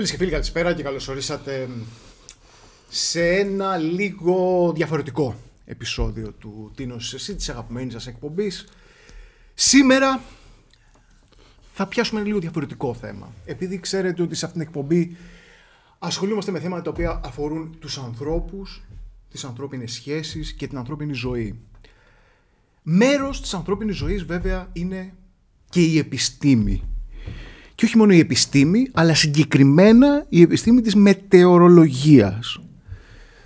Φίλες 0.00 0.14
και 0.14 0.18
φίλοι, 0.24 0.30
καλησπέρα 0.30 0.74
και 0.74 0.82
καλώς 0.82 1.08
ορίσατε 1.08 1.68
σε 2.88 3.28
ένα 3.28 3.76
λίγο 3.76 4.72
διαφορετικό 4.74 5.36
επεισόδιο 5.64 6.32
του 6.32 6.72
Τίνος 6.74 7.14
Εσύ, 7.14 7.34
της 7.34 7.48
αγαπημένης 7.48 7.92
σας 7.92 8.06
εκπομπής. 8.06 8.68
Σήμερα 9.54 10.20
θα 11.72 11.86
πιάσουμε 11.86 12.20
ένα 12.20 12.28
λίγο 12.28 12.40
διαφορετικό 12.40 12.94
θέμα. 12.94 13.32
Επειδή 13.44 13.80
ξέρετε 13.80 14.22
ότι 14.22 14.34
σε 14.34 14.44
αυτήν 14.44 14.60
την 14.60 14.70
εκπομπή 14.70 15.16
ασχολούμαστε 15.98 16.50
με 16.50 16.60
θέματα 16.60 16.82
τα 16.82 16.90
οποία 16.90 17.20
αφορούν 17.24 17.76
τους 17.78 17.98
ανθρώπους, 17.98 18.82
τις 19.30 19.44
ανθρώπινες 19.44 19.92
σχέσεις 19.92 20.52
και 20.52 20.66
την 20.66 20.78
ανθρώπινη 20.78 21.12
ζωή. 21.12 21.60
Μέρος 22.82 23.40
της 23.40 23.54
ανθρώπινης 23.54 23.96
ζωής 23.96 24.24
βέβαια 24.24 24.68
είναι 24.72 25.14
και 25.68 25.80
η 25.80 25.98
επιστήμη. 25.98 26.82
Και 27.80 27.86
όχι 27.86 27.96
μόνο 27.96 28.12
η 28.12 28.18
επιστήμη, 28.18 28.88
αλλά 28.92 29.14
συγκεκριμένα 29.14 30.26
η 30.28 30.40
επιστήμη 30.40 30.80
της 30.80 30.94
μετεωρολογίας. 30.94 32.60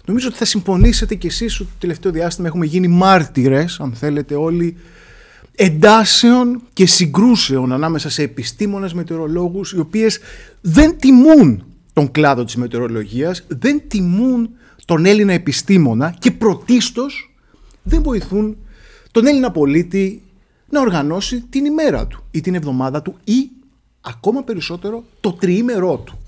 Νομίζω 0.04 0.28
ότι 0.28 0.36
θα 0.36 0.44
συμφωνήσετε 0.44 1.14
κι 1.14 1.26
εσείς 1.26 1.60
ότι 1.60 1.70
το 1.70 1.76
τελευταίο 1.78 2.12
διάστημα 2.12 2.48
έχουμε 2.48 2.66
γίνει 2.66 2.88
μάρτυρες, 2.88 3.80
αν 3.80 3.92
θέλετε 3.92 4.34
όλοι, 4.34 4.76
εντάσεων 5.54 6.62
και 6.72 6.86
συγκρούσεων 6.86 7.72
ανάμεσα 7.72 8.10
σε 8.10 8.22
επιστήμονες 8.22 8.94
μετεωρολόγους 8.94 9.72
οι 9.72 9.78
οποίες 9.78 10.18
δεν 10.60 10.98
τιμούν 10.98 11.64
τον 11.92 12.10
κλάδο 12.10 12.44
της 12.44 12.56
μετεωρολογίας, 12.56 13.44
δεν 13.48 13.82
τιμούν 13.88 14.50
τον 14.84 15.06
Έλληνα 15.06 15.32
επιστήμονα 15.32 16.14
και 16.18 16.30
πρωτίστως 16.30 17.34
δεν 17.82 18.02
βοηθούν 18.02 18.56
τον 19.10 19.26
Έλληνα 19.26 19.50
πολίτη 19.50 20.22
να 20.68 20.80
οργανώσει 20.80 21.40
την 21.50 21.64
ημέρα 21.64 22.06
του 22.06 22.24
ή 22.30 22.40
την 22.40 22.54
εβδομάδα 22.54 23.02
του 23.02 23.16
ή 23.24 23.48
ακόμα 24.04 24.42
περισσότερο 24.42 25.04
το 25.20 25.32
τριήμερό 25.32 25.96
του. 25.98 26.18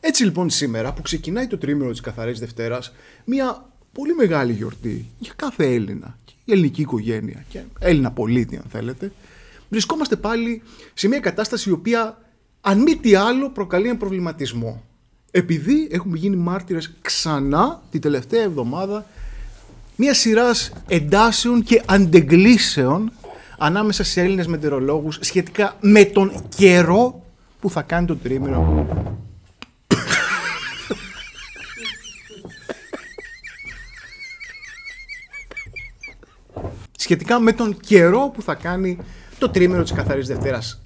Έτσι 0.00 0.24
λοιπόν 0.24 0.50
σήμερα 0.50 0.92
που 0.92 1.02
ξεκινάει 1.02 1.46
το 1.46 1.58
τριήμερο 1.58 1.90
της 1.90 2.00
Καθαρής 2.00 2.38
Δευτέρας 2.38 2.92
μια 3.24 3.70
πολύ 3.92 4.14
μεγάλη 4.14 4.52
γιορτή 4.52 5.06
για 5.18 5.32
κάθε 5.36 5.74
Έλληνα, 5.74 6.18
η 6.44 6.52
ελληνική 6.52 6.80
οικογένεια 6.80 7.44
και 7.48 7.60
Έλληνα 7.78 8.10
πολίτη 8.10 8.56
αν 8.56 8.64
θέλετε 8.70 9.12
βρισκόμαστε 9.68 10.16
πάλι 10.16 10.62
σε 10.94 11.08
μια 11.08 11.20
κατάσταση 11.20 11.68
η 11.68 11.72
οποία 11.72 12.18
αν 12.60 12.82
μη 12.82 12.96
τι 12.96 13.14
άλλο 13.14 13.50
προκαλεί 13.50 13.88
ένα 13.88 13.96
προβληματισμό. 13.96 14.82
Επειδή 15.30 15.88
έχουμε 15.90 16.18
γίνει 16.18 16.36
μάρτυρες 16.36 16.94
ξανά 17.02 17.82
την 17.90 18.00
τελευταία 18.00 18.42
εβδομάδα 18.42 19.06
μια 19.96 20.14
σειράς 20.14 20.72
εντάσεων 20.88 21.62
και 21.62 21.82
αντεγκλήσεων 21.86 23.12
ανάμεσα 23.58 24.04
σε 24.04 24.20
Έλληνες 24.20 24.46
μετεωρολόγους 24.46 25.18
σχετικά 25.20 25.76
με 25.80 26.04
τον 26.04 26.48
καιρό 26.56 27.22
που 27.60 27.70
θα 27.70 27.82
κάνει 27.82 28.06
το 28.06 28.16
τρίμηνο. 28.16 28.86
σχετικά 37.06 37.40
με 37.40 37.52
τον 37.52 37.76
καιρό 37.80 38.30
που 38.34 38.42
θα 38.42 38.54
κάνει 38.54 38.98
το 39.38 39.48
τρίμηνο 39.48 39.82
της 39.82 39.92
Καθαρής 39.92 40.26
Δευτέρας. 40.26 40.82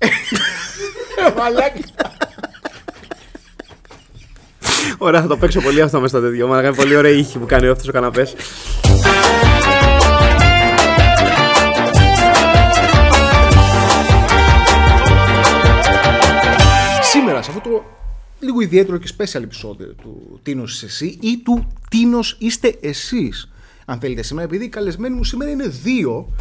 Μαλάκι. 1.36 1.84
Ωραία, 4.98 5.20
θα 5.20 5.26
το 5.26 5.36
παίξω 5.36 5.60
πολύ 5.60 5.80
αυτό 5.80 6.00
μέσα 6.00 6.18
στα 6.18 6.28
τέτοια. 6.28 6.46
Μα 6.46 6.62
κάνει 6.62 6.76
πολύ 6.76 6.96
ωραία 6.96 7.12
ήχη 7.12 7.38
που 7.38 7.46
κάνει 7.46 7.66
αυτό 7.66 7.88
ο 7.88 7.92
καναπές. 7.92 8.34
Σήμερα, 17.10 17.42
σε 17.42 17.50
αυτό 17.50 17.70
το 17.70 17.84
λίγο 18.40 18.60
ιδιαίτερο 18.60 18.98
και 18.98 19.08
special 19.18 19.42
επεισόδιο 19.42 19.94
του 19.94 20.40
Τίνος 20.42 20.74
είσαι 20.74 20.86
εσύ 20.86 21.18
ή 21.20 21.38
του 21.38 21.66
Τίνος 21.90 22.36
είστε 22.38 22.76
εσείς, 22.80 23.50
αν 23.84 23.98
θέλετε 23.98 24.22
σήμερα, 24.22 24.46
επειδή 24.46 24.64
οι 24.64 24.68
καλεσμένοι 24.68 25.16
μου 25.16 25.24
σήμερα 25.24 25.50
είναι 25.50 25.68
δύο 25.68 26.32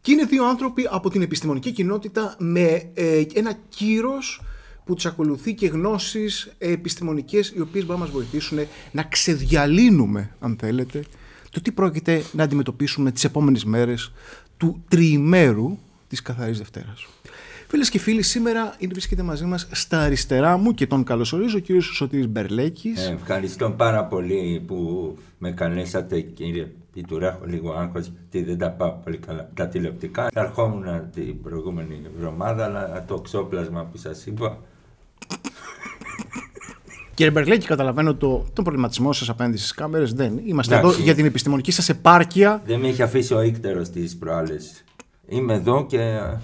και 0.00 0.12
είναι 0.12 0.24
δύο 0.24 0.46
άνθρωποι 0.46 0.88
από 0.90 1.10
την 1.10 1.22
επιστημονική 1.22 1.72
κοινότητα 1.72 2.36
με 2.38 2.90
ε, 2.94 3.22
ένα 3.34 3.52
κύρος 3.68 4.42
που 4.84 4.94
τους 4.94 5.06
ακολουθεί 5.06 5.54
και 5.54 5.66
γνώσεις 5.66 6.52
επιστημονικές 6.58 7.52
οι 7.56 7.60
οποίες 7.60 7.84
μπορούν 7.84 8.00
να 8.00 8.06
μας 8.06 8.14
βοηθήσουν 8.14 8.58
να 8.90 9.02
ξεδιαλύνουμε, 9.02 10.34
αν 10.40 10.56
θέλετε, 10.60 11.04
το 11.50 11.60
τι 11.60 11.72
πρόκειται 11.72 12.22
να 12.32 12.42
αντιμετωπίσουμε 12.42 13.12
τις 13.12 13.24
επόμενες 13.24 13.64
μέρες 13.64 14.12
του 14.56 14.84
τριημέρου 14.88 15.78
της 16.08 16.22
Καθαρής 16.22 16.58
Δευτέρας. 16.58 17.06
Φίλες 17.72 17.90
και 17.90 17.98
φίλοι, 17.98 18.22
σήμερα 18.22 18.74
είναι 18.78 18.92
βρίσκεται 18.92 19.22
μαζί 19.22 19.44
μας 19.44 19.68
στα 19.70 20.00
αριστερά 20.00 20.56
μου 20.56 20.72
και 20.72 20.86
τον 20.86 21.04
καλωσορίζω 21.04 21.56
ο 21.56 21.60
κύριος 21.60 21.84
Σωτήρης 21.84 22.28
Μπερλέκης. 22.28 23.06
Ε, 23.06 23.12
ευχαριστώ 23.12 23.70
πάρα 23.70 24.04
πολύ 24.04 24.62
που 24.66 24.76
με 25.38 25.50
καλέσατε 25.50 26.20
κύριε 26.20 26.70
Πιτουρά. 26.92 27.28
Έχω 27.28 27.44
λίγο 27.46 27.72
άγχος 27.72 28.12
γιατί 28.30 28.48
δεν 28.48 28.58
τα 28.58 28.70
πάω 28.70 28.90
πολύ 28.90 29.16
καλά 29.16 29.50
τα 29.54 29.68
τηλεοπτικά. 29.68 30.28
Θα 30.32 30.40
ερχόμουν 30.40 31.10
την 31.14 31.42
προηγούμενη 31.42 32.00
εβδομάδα, 32.16 32.64
αλλά 32.64 33.04
το 33.08 33.18
ξόπλασμα 33.18 33.84
που 33.84 33.98
σας 33.98 34.26
είπα. 34.26 34.58
Κύριε 37.14 37.32
Μπερλέκη, 37.32 37.66
καταλαβαίνω 37.66 38.14
το, 38.14 38.46
τον 38.52 38.64
προβληματισμό 38.64 39.12
σας 39.12 39.28
απέναντι 39.28 39.56
στις 39.56 39.72
κάμερες. 39.72 40.12
Δεν. 40.12 40.40
Είμαστε 40.44 40.74
Εντάξει. 40.74 40.94
εδώ 40.94 41.04
για 41.04 41.14
την 41.14 41.24
επιστημονική 41.24 41.70
σας 41.70 41.88
επάρκεια. 41.88 42.62
Δεν 42.66 42.80
με 42.80 42.88
έχει 42.88 43.02
αφήσει 43.02 43.34
ο 43.34 43.42
ίκτερο 43.42 43.82
τη 43.82 44.00
προάλλες. 44.18 44.84
Είμαι 45.28 45.54
εδώ 45.54 45.86
και 45.86 46.00
ε, 46.00 46.40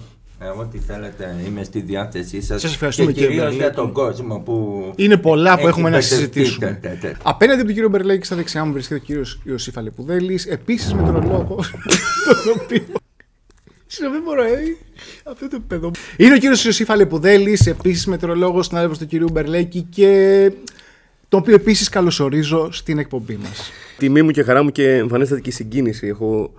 ό,τι 0.59 0.79
θέλετε 0.79 1.35
είμαι 1.47 1.63
στη 1.63 1.81
διάθεσή 1.81 2.41
σας. 2.41 2.61
Σας 2.61 2.73
ευχαριστούμε, 2.73 3.11
και 3.11 3.19
κύριε 3.19 3.29
κυρίως 3.29 3.49
για 3.53 3.57
Μπερλέκη. 3.59 3.75
τον 3.75 3.91
κόσμο 3.91 4.39
που. 4.39 4.83
Είναι 4.95 5.17
πολλά 5.17 5.53
που 5.53 5.59
έχει 5.59 5.67
έχουμε 5.67 5.89
να 5.89 5.97
μπερδευτεί. 5.97 6.15
συζητήσουμε. 6.15 6.79
Τε, 6.81 6.89
τε, 6.89 6.97
τε. 7.07 7.13
Απέναντι 7.23 7.57
από 7.57 7.65
τον 7.65 7.73
κύριο 7.73 7.89
Μπερλέκη, 7.89 8.25
στα 8.25 8.35
δεξιά 8.35 8.65
μου 8.65 8.73
βρίσκεται 8.73 8.99
ο 8.99 9.03
κύριος 9.03 9.39
Ιωσήφ 9.43 9.77
Αλεπουδέλης, 9.77 10.45
επίσης 10.45 10.93
με 10.93 11.03
τον 11.03 11.27
λόγο. 11.27 11.55
τον 12.43 12.61
οποίο. 12.61 12.83
Συγγνώμη, 13.87 14.15
δεν 14.15 14.23
μπορώ, 14.25 14.43
ε. 14.43 14.57
Αυτό 15.23 15.47
το 15.47 15.59
παιδό. 15.67 15.91
Είναι 16.17 16.33
ο 16.33 16.37
κύριος 16.37 16.65
Ιωσήφ 16.65 16.89
Αλεπουδέλης, 16.89 17.67
επίσης 17.67 18.05
μετρολόγο, 18.05 18.63
συνάδελφο 18.63 18.97
του 18.97 19.05
κυρίου 19.05 19.29
Μπερλέκη 19.31 19.81
και 19.89 20.51
τον 21.29 21.39
οποίο 21.39 21.53
επίσης 21.53 21.89
καλωσορίζω 21.89 22.71
στην 22.71 22.97
εκπομπή 22.97 23.35
μας. 23.35 23.71
Τιμή 23.97 24.21
μου 24.21 24.31
και 24.31 24.43
χαρά 24.43 24.63
μου 24.63 24.71
και 24.71 24.91
εμφανίστατη 24.95 25.51
συγκίνηση. 25.51 26.07
Έχω 26.07 26.53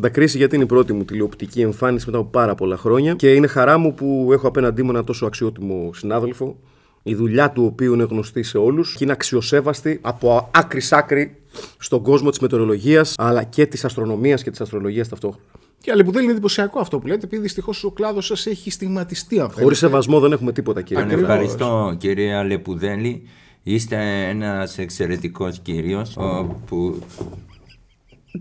δακρύσει 0.00 0.36
γιατί 0.36 0.54
είναι 0.54 0.64
η 0.64 0.66
πρώτη 0.66 0.92
μου 0.92 1.04
τηλεοπτική 1.04 1.60
εμφάνιση 1.60 2.06
μετά 2.06 2.18
από 2.18 2.28
πάρα 2.30 2.54
πολλά 2.54 2.76
χρόνια. 2.76 3.14
Και 3.14 3.32
είναι 3.34 3.46
χαρά 3.46 3.78
μου 3.78 3.94
που 3.94 4.28
έχω 4.32 4.48
απέναντί 4.48 4.82
μου 4.82 4.90
ένα 4.90 5.04
τόσο 5.04 5.26
αξιότιμο 5.26 5.90
συνάδελφο, 5.94 6.56
η 7.02 7.14
δουλειά 7.14 7.50
του 7.50 7.64
οποίου 7.64 7.94
είναι 7.94 8.06
γνωστή 8.10 8.42
σε 8.42 8.58
όλους 8.58 8.94
και 8.96 9.04
είναι 9.04 9.12
αξιοσέβαστη 9.12 9.98
από 10.02 10.48
άκρη 10.54 10.80
σ' 10.80 10.92
άκρη 10.92 11.36
στον 11.78 12.02
κόσμο 12.02 12.30
της 12.30 12.38
μετεωρολογίας 12.38 13.14
αλλά 13.18 13.42
και 13.42 13.66
της 13.66 13.84
αστρονομίας 13.84 14.42
και 14.42 14.50
της 14.50 14.60
αστρολογίας 14.60 15.08
ταυτόχρονα. 15.08 15.44
Και 15.80 15.90
Αλεπουδέλη 15.90 16.22
είναι 16.22 16.32
εντυπωσιακό 16.32 16.80
αυτό 16.80 16.98
που 16.98 17.06
λέτε, 17.06 17.26
επειδή 17.26 17.42
δυστυχώς 17.42 17.84
ο 17.84 17.90
κλάδος 17.90 18.26
σας 18.26 18.46
έχει 18.46 18.70
στιγματιστεί 18.70 19.40
αυτό. 19.40 19.62
Χωρίς 19.62 19.78
σεβασμό 19.78 20.20
δεν 20.20 20.32
έχουμε 20.32 20.52
τίποτα, 20.52 20.82
κύριε. 20.82 21.02
Αν 21.02 21.08
Πιτουρά. 21.08 21.32
ευχαριστώ 21.32 21.94
κυρία 21.98 22.44
Λεπουδέλη. 22.44 23.22
Είστε 23.62 23.96
ένας 24.28 24.78
εξαιρετικός 24.78 25.58
κύριος 25.58 26.16
ο, 26.16 26.56
που 26.66 27.02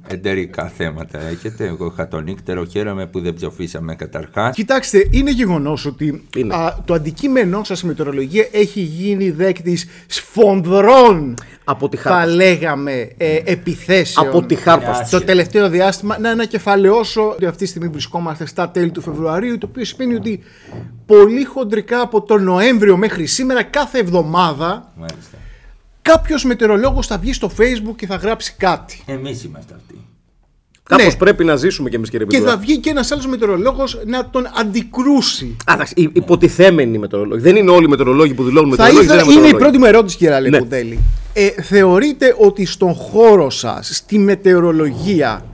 εντερικά 0.08 0.68
θέματα 0.68 1.20
έχετε. 1.22 1.66
Εγώ 1.66 1.86
είχα 1.86 2.08
τον 2.08 2.28
ίκτερο, 2.28 2.66
χαίρομαι 2.66 3.08
που 3.08 3.22
δεν 3.22 3.34
ψοφήσαμε 3.34 3.96
καταρχάς. 3.96 4.56
Κοιτάξτε, 4.56 5.08
είναι 5.12 5.32
γεγονός 5.32 5.86
ότι 5.86 6.28
Είναι. 6.36 6.56
α, 6.56 6.78
το 6.86 6.94
αντικείμενό 6.94 7.64
σας 7.64 7.82
η 7.82 7.86
μετεωρολογία 7.86 8.48
έχει 8.52 8.80
γίνει 8.82 9.30
δέκτης 9.32 9.88
σφονδρών, 10.08 11.34
Από 11.64 11.90
τη 11.90 11.98
θα 11.98 12.10
χάρπα. 12.10 12.26
λέγαμε, 12.34 13.12
ε, 13.18 13.40
επιθέσεων. 13.46 14.28
Από 14.28 14.42
τη 14.46 14.56
χάρπα. 14.56 14.90
Άσχετο. 14.90 15.20
Το 15.20 15.26
τελευταίο 15.26 15.70
διάστημα, 15.70 16.20
να 16.20 16.30
ανακεφαλαιώσω 16.30 17.30
ότι 17.30 17.46
αυτή 17.46 17.64
τη 17.64 17.70
στιγμή 17.70 17.88
βρισκόμαστε 17.88 18.46
στα 18.46 18.70
τέλη 18.70 18.92
του 18.92 19.02
Φεβρουαρίου, 19.02 19.58
το 19.58 19.68
οποίο 19.70 19.86
σημαίνει 19.86 20.16
ότι 20.16 20.40
πολύ 21.06 21.44
χοντρικά 21.44 22.02
από 22.02 22.22
τον 22.22 22.44
Νοέμβριο 22.44 22.98
μέχρι 22.98 23.26
σήμερα, 23.26 23.64
κάθε 23.64 24.00
εβδομάδα, 24.00 24.94
Μάλιστα. 24.96 25.38
Κάποιος 26.02 26.44
μετεωρολόγος 26.44 27.08
θα 27.08 27.18
βγει 27.18 27.34
στο 27.34 27.52
Facebook 27.60 27.96
και 27.96 28.06
θα 28.06 28.16
γράψει 28.16 28.54
κάτι. 28.58 29.02
Εμείς 29.06 29.44
είμαστε 29.44 29.74
αυτοί. 29.76 29.94
Κάπως 30.84 31.06
Ναι. 31.06 31.16
πρέπει 31.16 31.44
να 31.44 31.56
ζήσουμε 31.56 31.90
κι 31.90 31.96
εμείς, 31.96 32.10
κύριε 32.10 32.26
Και 32.26 32.32
Πιτουρά. 32.36 32.52
θα 32.52 32.58
βγει 32.58 32.78
και 32.78 32.90
ένας 32.90 33.12
άλλος 33.12 33.28
μετεωρολόγος 33.28 34.00
να 34.06 34.30
τον 34.30 34.48
αντικρούσει. 34.60 35.56
Α, 35.66 35.74
εντάξει, 35.74 35.94
οι 35.98 36.10
υποτιθέμενοι 36.14 36.98
μετεωρολόγοι. 36.98 37.42
Δεν 37.42 37.56
είναι 37.56 37.72
όλοι 37.72 37.86
οι 37.86 37.88
μετεωρολόγοι 37.88 38.34
που 38.34 38.44
δηλώνουν 38.44 38.76
Θα 38.76 38.84
μετεωρολόγοι. 38.84 39.06
ήθελα, 39.06 39.24
δεν 39.24 39.30
είναι 39.32 39.48
η 39.48 39.52
μετεωρολόγοι. 39.52 39.72
πρώτη 39.72 39.78
μου 39.78 39.86
ερώτηση, 39.98 40.18
κύριε 40.18 40.34
Ναι. 40.34 40.38
Αλεπουδέλη. 40.48 41.00
Ε, 41.34 41.50
θεωρείτε 41.62 42.36
ότι 42.40 42.66
στον 42.66 42.94
χώρο 42.94 43.50
σας, 43.50 43.90
στη 43.94 44.18
μετεωρολογία, 44.20 45.46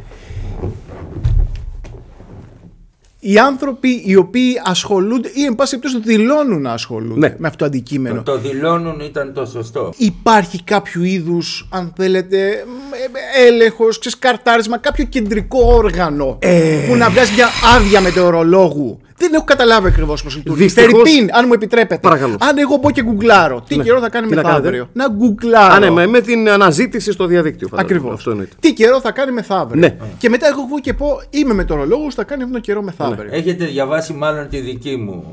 οι 3.27 3.37
άνθρωποι 3.37 4.01
οι 4.05 4.15
οποίοι 4.15 4.61
ασχολούνται 4.65 5.29
ή 5.33 5.43
εν 5.43 5.55
πάση 5.55 5.79
περιπτώσει 5.79 6.17
δηλώνουν 6.17 6.61
να 6.61 6.71
ασχολούνται 6.71 7.19
Ναι. 7.27 7.35
με 7.37 7.47
αυτό 7.47 7.57
το 7.59 7.65
αντικείμενο, 7.65 8.21
Το 8.23 8.37
δηλώνουν 8.37 8.99
ήταν 8.99 9.33
το 9.33 9.45
σωστό. 9.45 9.93
υπάρχει 9.97 10.63
κάποιο 10.63 11.03
είδους, 11.03 11.67
αν 11.71 11.93
θέλετε, 11.97 12.63
μ, 12.67 12.93
ε, 12.93 13.47
έλεγχος, 13.47 13.99
ξεσκαρτάρισμα, 13.99 14.77
κάποιο 14.77 15.05
κεντρικό 15.05 15.59
όργανο 15.73 16.37
Ε. 16.41 16.85
που 16.87 16.95
να 16.95 17.09
βγάζει 17.09 17.33
μια 17.33 17.47
άδεια 17.75 18.01
μετεωρολόγου 18.01 18.99
Δεν 19.17 19.33
έχω 19.33 19.43
καταλάβει 19.43 19.87
ακριβώς 19.87 20.23
πώς 20.23 20.35
λειτουργεί. 20.35 20.63
Δυστυχώς- 20.63 21.09
Φερρυπίν, 21.09 21.35
αν 21.35 21.43
μου 21.47 21.53
επιτρέπετε. 21.53 21.99
Παρακαλώ. 22.01 22.35
Αν 22.39 22.57
εγώ 22.57 22.79
πω 22.79 22.91
και 22.91 23.03
γκουγκλάρω, 23.03 23.63
τι 23.67 23.75
Ναι. 23.77 23.83
καιρό 23.83 23.99
θα 23.99 24.09
κάνει 24.09 24.27
Τι 24.27 24.35
να 24.35 24.41
μεθαύριο; 24.43 24.89
Να 24.93 25.07
γκουγκλάρω. 25.09 25.73
Α, 25.73 25.79
ναι, 25.79 25.89
με, 25.89 26.07
με 26.07 26.21
την 26.21 26.49
αναζήτηση 26.49 27.11
στο 27.11 27.25
διαδίκτυο. 27.25 27.67
φαντάζομαι. 27.67 27.93
Ακριβώς. 27.95 28.13
Αυτό 28.17 28.31
εννοείται. 28.31 28.55
Τι 28.59 28.73
καιρό 28.73 28.99
θα 29.01 29.11
κάνει 29.11 29.31
μεθαύριο; 29.31 29.79
Ναι. 29.79 29.95
Και 30.17 30.29
μετά 30.29 30.47
εγώ 30.47 30.61
βγω 30.67 30.79
και 30.79 30.93
πω 30.93 31.21
είμαι 31.29 31.53
μετεωρολόγο, 31.53 32.11
θα 32.11 32.23
κάνει 32.23 32.41
αυτόν 32.41 32.53
τον 32.53 32.61
καιρό 32.61 32.81
μεθαύριο. 32.81 33.29
Έχετε 33.31 33.65
διαβάσει 33.65 34.13
μάλλον 34.13 34.49
τη 34.49 34.59
δική 34.59 34.95
μου 34.95 35.23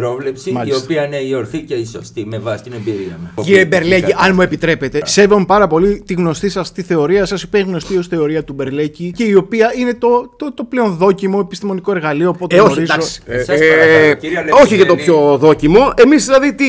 πρόβλεψη, 0.00 0.52
Μάλιστα. 0.52 0.78
η 0.80 0.82
οποία 0.84 1.04
είναι 1.06 1.16
η 1.16 1.34
ορθή 1.34 1.58
και 1.58 1.74
η 1.74 1.86
σωστή 1.86 2.24
με 2.26 2.38
βάση 2.38 2.62
την 2.62 2.72
εμπειρία 2.72 3.18
μου. 3.34 3.44
Κύριε 3.44 3.64
Μπερλέκη, 3.64 4.14
αν 4.16 4.34
μου 4.34 4.40
επιτρέπετε, 4.42 5.00
σέβομαι 5.04 5.44
πάρα 5.44 5.66
πολύ 5.66 6.02
τη 6.06 6.14
γνωστή 6.14 6.48
σας 6.48 6.72
τη 6.72 6.82
θεωρία 6.82 7.24
σας, 7.24 7.42
η 7.42 7.44
οποία 7.46 7.60
είναι 7.60 7.68
γνωστή 7.68 7.96
ως 7.96 8.06
θεωρία 8.06 8.44
του 8.44 8.52
Μπερλέκη 8.52 9.12
και 9.16 9.24
η 9.24 9.34
οποία 9.34 9.72
είναι 9.78 9.94
το, 9.94 10.34
το, 10.38 10.52
το 10.54 10.64
πλέον 10.64 10.96
δόκιμο 10.96 11.38
επιστημονικό 11.44 11.90
εργαλείο 11.92 12.28
από 12.30 12.44
ό,τι 12.44 12.56
Ε, 12.56 12.60
όχι, 12.60 12.72
γνωρίζω. 12.72 12.92
εντάξει. 12.94 13.20
Ε, 13.26 13.42
σας 13.42 13.58
παρακαλώ, 13.58 14.14
κύριε 14.14 14.38
όχι 14.52 14.76
και 14.76 14.84
το 14.84 14.94
Λεπιδέλη. 14.94 15.02
πιο 15.02 15.36
δόκιμο. 15.40 15.92
Εμείς 15.96 16.24
δηλαδή 16.24 16.54
τι 16.54 16.64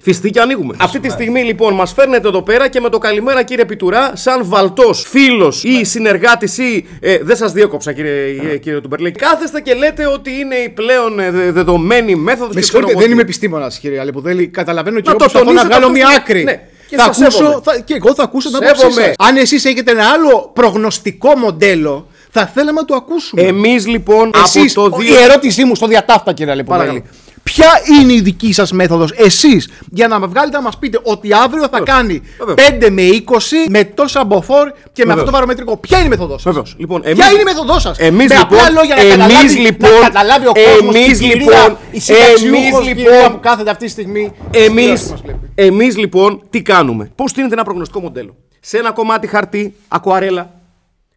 φιστίκια 0.00 0.42
ανοίγουμε. 0.42 0.74
Αυτή 0.78 1.00
τη 1.00 1.08
στιγμή 1.10 1.40
λοιπόν 1.42 1.74
μας 1.74 1.92
φέρνετε 1.92 2.28
εδώ 2.28 2.42
πέρα 2.42 2.68
και 2.68 2.80
με 2.80 2.88
το 2.88 2.98
καλημέρα 2.98 3.42
κύριε 3.42 3.64
Πιτουρά, 3.64 4.10
σαν 4.14 4.40
βαλτός 4.44 5.04
φίλος 5.08 5.64
ή 5.64 5.84
συνεργάτης 5.84 6.58
ή. 6.58 6.86
Ε, 7.00 7.18
δεν 7.22 7.36
σας 7.36 7.52
διέκοψα 7.52 7.92
κύριε, 7.92 8.12
ε, 8.52 8.56
κύριε 8.56 8.80
Τουμπερλέκη. 8.80 9.18
Κάθεστε 9.18 9.60
και 9.60 9.74
λέτε 9.74 10.06
ότι 10.06 10.30
είναι 10.30 10.54
η 10.54 10.68
πλέον 10.68 11.18
ε, 11.20 11.30
δε- 11.30 11.52
δεδομένη 11.52 12.14
μέθοδος. 12.14 12.54
Με 12.60 12.64
συγχωρείτε, 12.64 12.92
δεν 13.00 13.10
είμαι 13.10 13.20
επιστήμονας, 13.20 13.78
κύριε 13.78 14.00
Αλεπουδέλη. 14.00 14.46
Καταλαβαίνω 14.48 14.96
και 15.00 15.02
Να 15.04 15.10
εγώ 15.10 15.18
το 15.18 15.24
προσπαθώ 15.24 15.44
να 15.44 15.50
τονίσετε 15.60 15.74
βγάλω 15.78 15.86
αυτό 15.92 15.98
μια 15.98 16.06
στη- 16.06 16.16
άκρη. 16.32 16.44
Ναι, 16.44 16.60
και 16.88 16.96
θα 16.96 17.02
σας 17.02 17.20
ακούσω, 17.20 17.36
σέβομαι. 17.38 17.60
θα, 17.64 17.78
και 17.78 17.94
εγώ 17.94 18.14
θα 18.14 18.22
ακούσω 18.22 18.48
την 18.48 18.58
Σέβομαι. 18.58 18.80
άποψή 18.80 19.00
σας. 19.02 19.14
Αν 19.28 19.36
εσείς 19.36 19.64
έχετε 19.64 19.90
ένα 19.90 20.04
άλλο 20.08 20.50
προγνωστικό 20.54 21.36
μοντέλο, 21.36 22.08
θα 22.30 22.46
θέλαμε 22.46 22.80
να 22.80 22.86
το 22.86 22.94
ακούσουμε. 22.94 23.42
Εμείς 23.42 23.86
λοιπόν 23.86 24.30
Εσείς, 24.44 24.76
από 24.76 24.90
το 24.90 24.96
η 25.02 25.06
2. 25.08 25.22
ερώτησή 25.30 25.64
μου 25.64 25.74
στο 25.74 25.86
διατάφτα, 25.86 26.32
κύριε 26.32 26.52
Αλεπουδέλη. 26.52 27.04
Παρακαλώ. 27.54 27.82
Ποια 27.84 27.96
είναι 28.00 28.12
η 28.12 28.20
δική 28.20 28.52
σας 28.52 28.72
μέθοδος, 28.72 29.12
εσείς, 29.16 29.70
για 29.90 30.08
να 30.08 30.18
με 30.18 30.26
βγάλετε 30.26 30.56
να 30.56 30.62
μας 30.62 30.78
πείτε 30.78 31.00
ότι 31.02 31.32
αύριο 31.32 31.68
θα 31.68 31.80
κάνει 31.80 32.22
Βεβαίως. 32.38 32.68
5 32.70 32.90
με 32.90 33.02
20 33.02 33.68
με 33.68 33.84
τόσα 33.84 34.24
μποφόρ 34.24 34.72
και 34.92 35.04
με 35.06 35.12
αυτό 35.12 35.24
το 35.24 35.30
βαρομετρικό. 35.30 35.76
Ποια 35.76 35.96
είναι 35.98 36.06
η 36.06 36.10
μέθοδός 36.10 36.42
σας; 36.42 36.52
Βεβαίως. 36.52 36.74
Λοιπόν, 36.78 37.00
Ποια 37.00 37.10
εμείς- 37.10 37.30
είναι 37.30 37.40
η 37.40 37.44
μέθοδός 37.44 37.82
σας; 37.82 37.98
Εμείς 37.98 38.28
με 38.28 38.34
απλά 38.36 38.56
λοιπόν- 38.68 38.74
λόγια 38.74 38.94
να, 38.94 39.00
εμείς 39.02 39.16
καταλάβει, 39.16 39.58
λοιπόν- 39.58 39.90
να 39.92 39.98
καταλάβει 40.06 40.46
ο 40.46 40.52
κόσμος. 40.52 40.94
εμείς 40.94 41.20
η 41.20 41.24
λοιπόν- 41.24 41.38
κυρία, 41.46 41.78
η 41.90 42.00
συνταξιούχος 42.00 42.42
εμείς 42.42 42.78
κυρία 42.86 43.10
λοιπόν- 43.10 43.32
που 43.32 43.40
κάθεται 43.40 43.70
αυτή 43.70 43.84
τη 43.84 43.90
στιγμή. 43.90 44.32
Εμείς, 44.50 45.10
μας 45.10 45.20
βλέπει; 45.22 45.50
εμείς 45.54 45.96
λοιπόν 45.96 46.42
τι 46.50 46.62
κάνουμε; 46.62 47.10
Πώς 47.14 47.30
στείνεται 47.30 47.54
ένα 47.54 47.64
προγνωστικό 47.64 48.00
μοντέλο; 48.00 48.36
Σε 48.60 48.78
ένα 48.78 48.92
κομμάτι 48.92 49.26
χαρτί, 49.26 49.74
ακουαρέλα, 49.88 50.50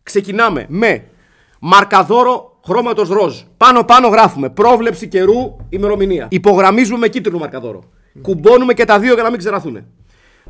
ξεκινάμε 0.03 0.65
με 0.69 1.03
μαρκαδόρο 1.59 2.48
χρώματος 2.65 3.09
ροζ. 3.09 3.41
Πάνω 3.57 3.83
πάνω 3.83 4.07
γράφουμε 4.07 4.49
πρόβλεψη 4.49 5.07
καιρού 5.07 5.55
ημερομηνία. 5.69 6.27
Υπογραμμίζουμε 6.29 6.97
με 6.97 7.07
κίτρινο 7.07 7.37
μαρκαδόρο. 7.37 7.83
Κουμπώνουμε 8.21 8.73
και 8.73 8.85
τα 8.85 8.99
δύο 8.99 9.13
για 9.13 9.23
να 9.23 9.29
μην 9.29 9.39
ξεραθούν. 9.39 9.85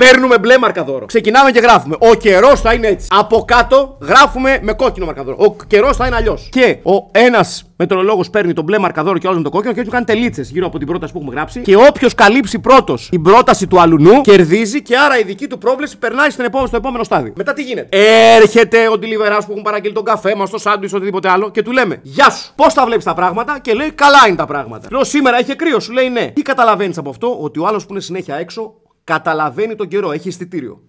Παίρνουμε 0.04 0.40
μπλε 0.40 0.57
μαρκαδόρο. 0.57 1.06
Ξεκινάμε 1.06 1.51
και 1.51 1.60
γράφουμε. 1.60 1.96
Ο 2.00 2.13
καιρός 2.13 2.62
θα 2.62 2.74
είναι 2.74 2.88
έτσι. 2.88 3.07
Από 3.10 3.44
κάτω 3.48 3.98
γράφουμε 4.01 4.60
με 4.62 4.74
κόκκινο 4.74 5.06
μαρκαδόρο. 5.06 5.38
Ο 5.40 5.56
καιρός 5.68 5.98
θα 5.98 6.07
είναι 6.07 6.16
αλλιώς. 6.16 6.50
Και 6.51 6.78
ο 6.84 7.10
ένας 7.12 7.72
μετρολόγος 7.78 8.30
παίρνει 8.30 8.54
το 8.54 8.62
μπλε 8.62 8.78
μαρκαδόρο 8.78 9.18
και 9.18 9.28
ο 9.28 9.30
άλλο 9.30 9.38
με 9.38 9.44
το 9.44 9.50
κόκκινο 9.50 9.74
και 9.74 9.80
έτσι 9.80 9.92
κάνει 9.92 10.06
τελίτσες 10.06 10.50
γύρω 10.50 10.66
από 10.66 10.78
την 10.78 10.88
πρόταση 10.88 11.13
που 11.13 11.19
έχουμε 11.19 11.36
γράψει. 11.36 11.62
Και 11.62 11.75
όποιος 11.75 12.16
καλύψει 12.16 12.60
πρώτος 12.60 13.07
την 13.10 13.22
πρόταση 13.22 13.68
του 13.68 13.81
αλουνού 13.81 14.22
κερδίζει 14.22 14.81
και 14.81 14.98
άρα 14.98 15.19
η 15.19 15.24
δική 15.24 15.48
του 15.48 15.57
πρόβλεψη 15.57 15.98
περνάει 15.98 16.30
στην 16.30 16.45
επόμενο, 16.45 16.68
στο 16.68 16.78
επόμενο 16.78 17.04
στάδιο. 17.04 17.34
Μετά 17.36 17.54
τι 17.54 17.63
γίνεται; 17.63 17.98
Έρχεται 18.36 18.88
ο 18.90 18.98
ντιλιβερά 18.98 19.38
που 19.38 19.48
έχουν 19.52 19.62
παραγγείλει 19.62 19.94
τον 19.94 20.04
καφέ 20.04 20.36
μας, 20.36 20.50
το 20.50 20.57
σάντουιτς, 20.57 20.94
οτιδήποτε 20.94 21.30
άλλο 21.30 21.50
και 21.52 21.62
του 21.62 21.72
λέμε 21.72 22.00
Γεια 22.02 22.30
σου, 22.30 22.52
πώς 22.56 22.74
τα 22.74 22.86
βλέπεις 22.86 23.04
τα 23.04 23.13
πράγματα; 23.13 23.60
Και 23.62 23.74
λέει 23.74 23.92
Καλά 23.92 24.28
είναι 24.28 24.36
τα 24.36 24.45
πράγματα. 24.45 24.88
Λέω 24.92 25.04
σήμερα 25.04 25.40
είχε 25.40 25.56
κρύο, 25.56 25.80
σου 25.80 25.92
λέει 25.92 26.10
ναι. 26.10 26.31
Τι 26.34 26.42
καταλαβαίνεις 26.42 26.98
από 26.98 27.10
αυτό, 27.10 27.38
ότι 27.42 27.60
ο 27.60 27.68
άλλος 27.68 27.86
που 27.86 27.92
είναι 27.92 28.02
συνέχεια 28.02 28.36
έξω 28.36 28.74
καταλαβαίνει 29.14 29.76
τον 29.76 29.88
καιρό, 29.88 30.12
έχει 30.12 30.28
αισθητήριο. 30.28 30.82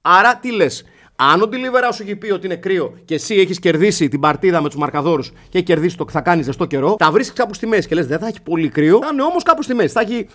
Άρα 0.00 0.36
τι 0.36 0.52
λες, 0.52 0.84
αν 1.16 1.42
ο 1.42 1.46
Ντιλιβερά 1.46 1.92
σου 1.92 2.02
έχει 2.02 2.16
πει 2.16 2.30
ότι 2.30 2.46
είναι 2.46 2.56
κρύο 2.56 2.94
και 3.04 3.14
εσύ 3.14 3.34
έχεις 3.34 3.58
κερδίσει 3.58 4.08
την 4.08 4.20
παρτίδα 4.20 4.62
με 4.62 4.68
τους 4.68 4.76
μαρκαδόρους 4.78 5.28
και 5.48 5.58
έχει 5.58 5.62
κερδίσεις 5.66 5.96
το 5.96 6.04
θα 6.08 6.20
κάνεις 6.20 6.44
ζεστό 6.44 6.66
καιρό, 6.66 6.94
τα 6.94 7.10
βρίσκεις 7.10 7.38
κάπου 7.38 7.54
στη 7.54 7.66
μέση 7.66 7.88
και 7.88 7.94
λες 7.94 8.06
δεν 8.06 8.18
θα 8.18 8.26
έχει 8.26 8.42
πολύ 8.42 8.68
κρύο, 8.68 8.98
θα 9.02 9.08
είναι 9.12 9.22
όμως 9.22 9.42
κάπου 9.42 9.62
στη 9.62 9.74
μέση. 9.74 9.88
Θα 9.92 10.00
έχει 10.00 10.26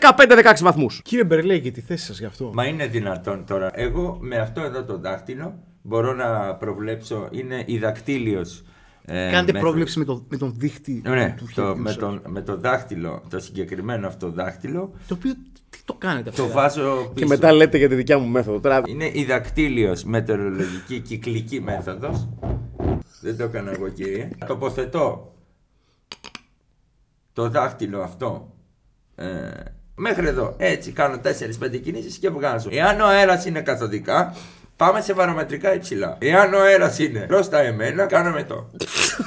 15-16 0.00 0.54
βαθμούς. 0.62 1.00
Κύριε 1.04 1.24
Μπερλέκη, 1.24 1.70
τη 1.70 1.80
θέση 1.80 2.04
σας 2.04 2.18
γι' 2.18 2.24
αυτό. 2.24 2.50
Μα 2.54 2.64
είναι 2.66 2.86
δυνατόν 2.86 3.44
τώρα. 3.46 3.70
Εγώ 3.74 4.18
με 4.20 4.36
αυτό 4.36 4.60
εδώ 4.60 4.84
το 4.84 4.98
δάχτυλο 4.98 5.54
μπορώ 5.82 6.14
να 6.14 6.54
προβλέψω, 6.54 7.28
είναι 7.30 7.62
η 7.66 7.78
δακτύλιος. 7.78 8.62
ε, 9.04 9.14
Κάντε 9.30 9.36
μέθοδος. 9.38 9.60
πρόβλεψη 9.60 9.98
με, 9.98 10.04
το, 10.04 10.24
με 10.28 10.36
τον 10.36 10.54
δίχτυ 10.56 11.02
Ναι, 11.04 11.34
του 11.38 11.44
το, 11.54 11.62
χεριού 11.62 11.78
με, 11.82 11.88
σας. 11.90 11.98
τον, 11.98 12.22
με 12.26 12.42
το 12.42 12.56
δάχτυλο, 12.56 13.22
το 13.30 13.38
συγκεκριμένο 13.40 14.06
αυτό 14.06 14.30
δάχτυλο, 14.30 14.92
Το 15.08 15.14
οποίο 15.14 15.32
τι 15.76 15.82
το 15.84 15.94
κάνετε 15.94 16.28
αυτό. 16.28 16.42
το 16.42 16.48
βάζω 16.48 16.94
πίσω. 16.94 17.12
Και 17.14 17.26
μετά 17.26 17.52
λέτε 17.52 17.78
για 17.78 17.88
τη 17.88 17.94
δικιά 17.94 18.18
μου 18.18 18.26
μέθοδο. 18.26 18.60
Τώρα 18.60 18.82
Είναι 18.86 19.10
η 19.12 19.24
δακτύλιος 19.24 20.04
μετεωρολογική 20.04 21.00
κυκλική 21.00 21.60
μέθοδος. 21.60 22.28
Δεν 23.20 23.36
το 23.36 23.44
έκανα 23.44 23.70
εγώ 23.70 23.88
κύριε. 23.88 24.28
Τοποθετώ 24.46 25.34
το 27.32 27.48
δάχτυλο 27.48 28.02
αυτό 28.02 28.52
ε, 29.14 29.24
μέχρι 29.94 30.26
εδώ. 30.26 30.54
Έτσι 30.58 30.90
κάνω 30.90 31.20
4-5 31.24 31.80
κινήσεις 31.82 32.18
και 32.18 32.30
βγάζω. 32.30 32.68
Εάν 32.72 33.00
ο 33.00 33.06
αέρας 33.06 33.44
είναι 33.46 33.60
καθοδικά, 33.60 34.34
πάμε 34.76 35.00
σε 35.00 35.12
βαρομετρικά 35.12 35.74
υψηλά. 35.74 36.16
Εάν 36.20 36.54
ο 36.54 36.60
αέρας 36.60 36.98
είναι 36.98 37.20
προς 37.20 37.48
τα 37.48 37.60
εμένα, 37.60 38.06
κάνουμε 38.06 38.42
το. 38.42 38.70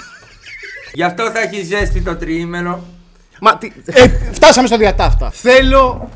Γι' 0.93 1.03
αυτό 1.03 1.31
θα 1.31 1.39
έχει 1.39 1.63
ζέστη 1.63 2.01
το 2.01 2.15
τριήμερο. 2.15 2.83
Μα 3.41 3.57
τι. 3.57 3.71
Ε, 3.85 4.07
φτάσαμε 4.31 4.67
στο 4.67 4.77
διατάφτα. 4.77 5.31
Θέλω. 5.31 6.09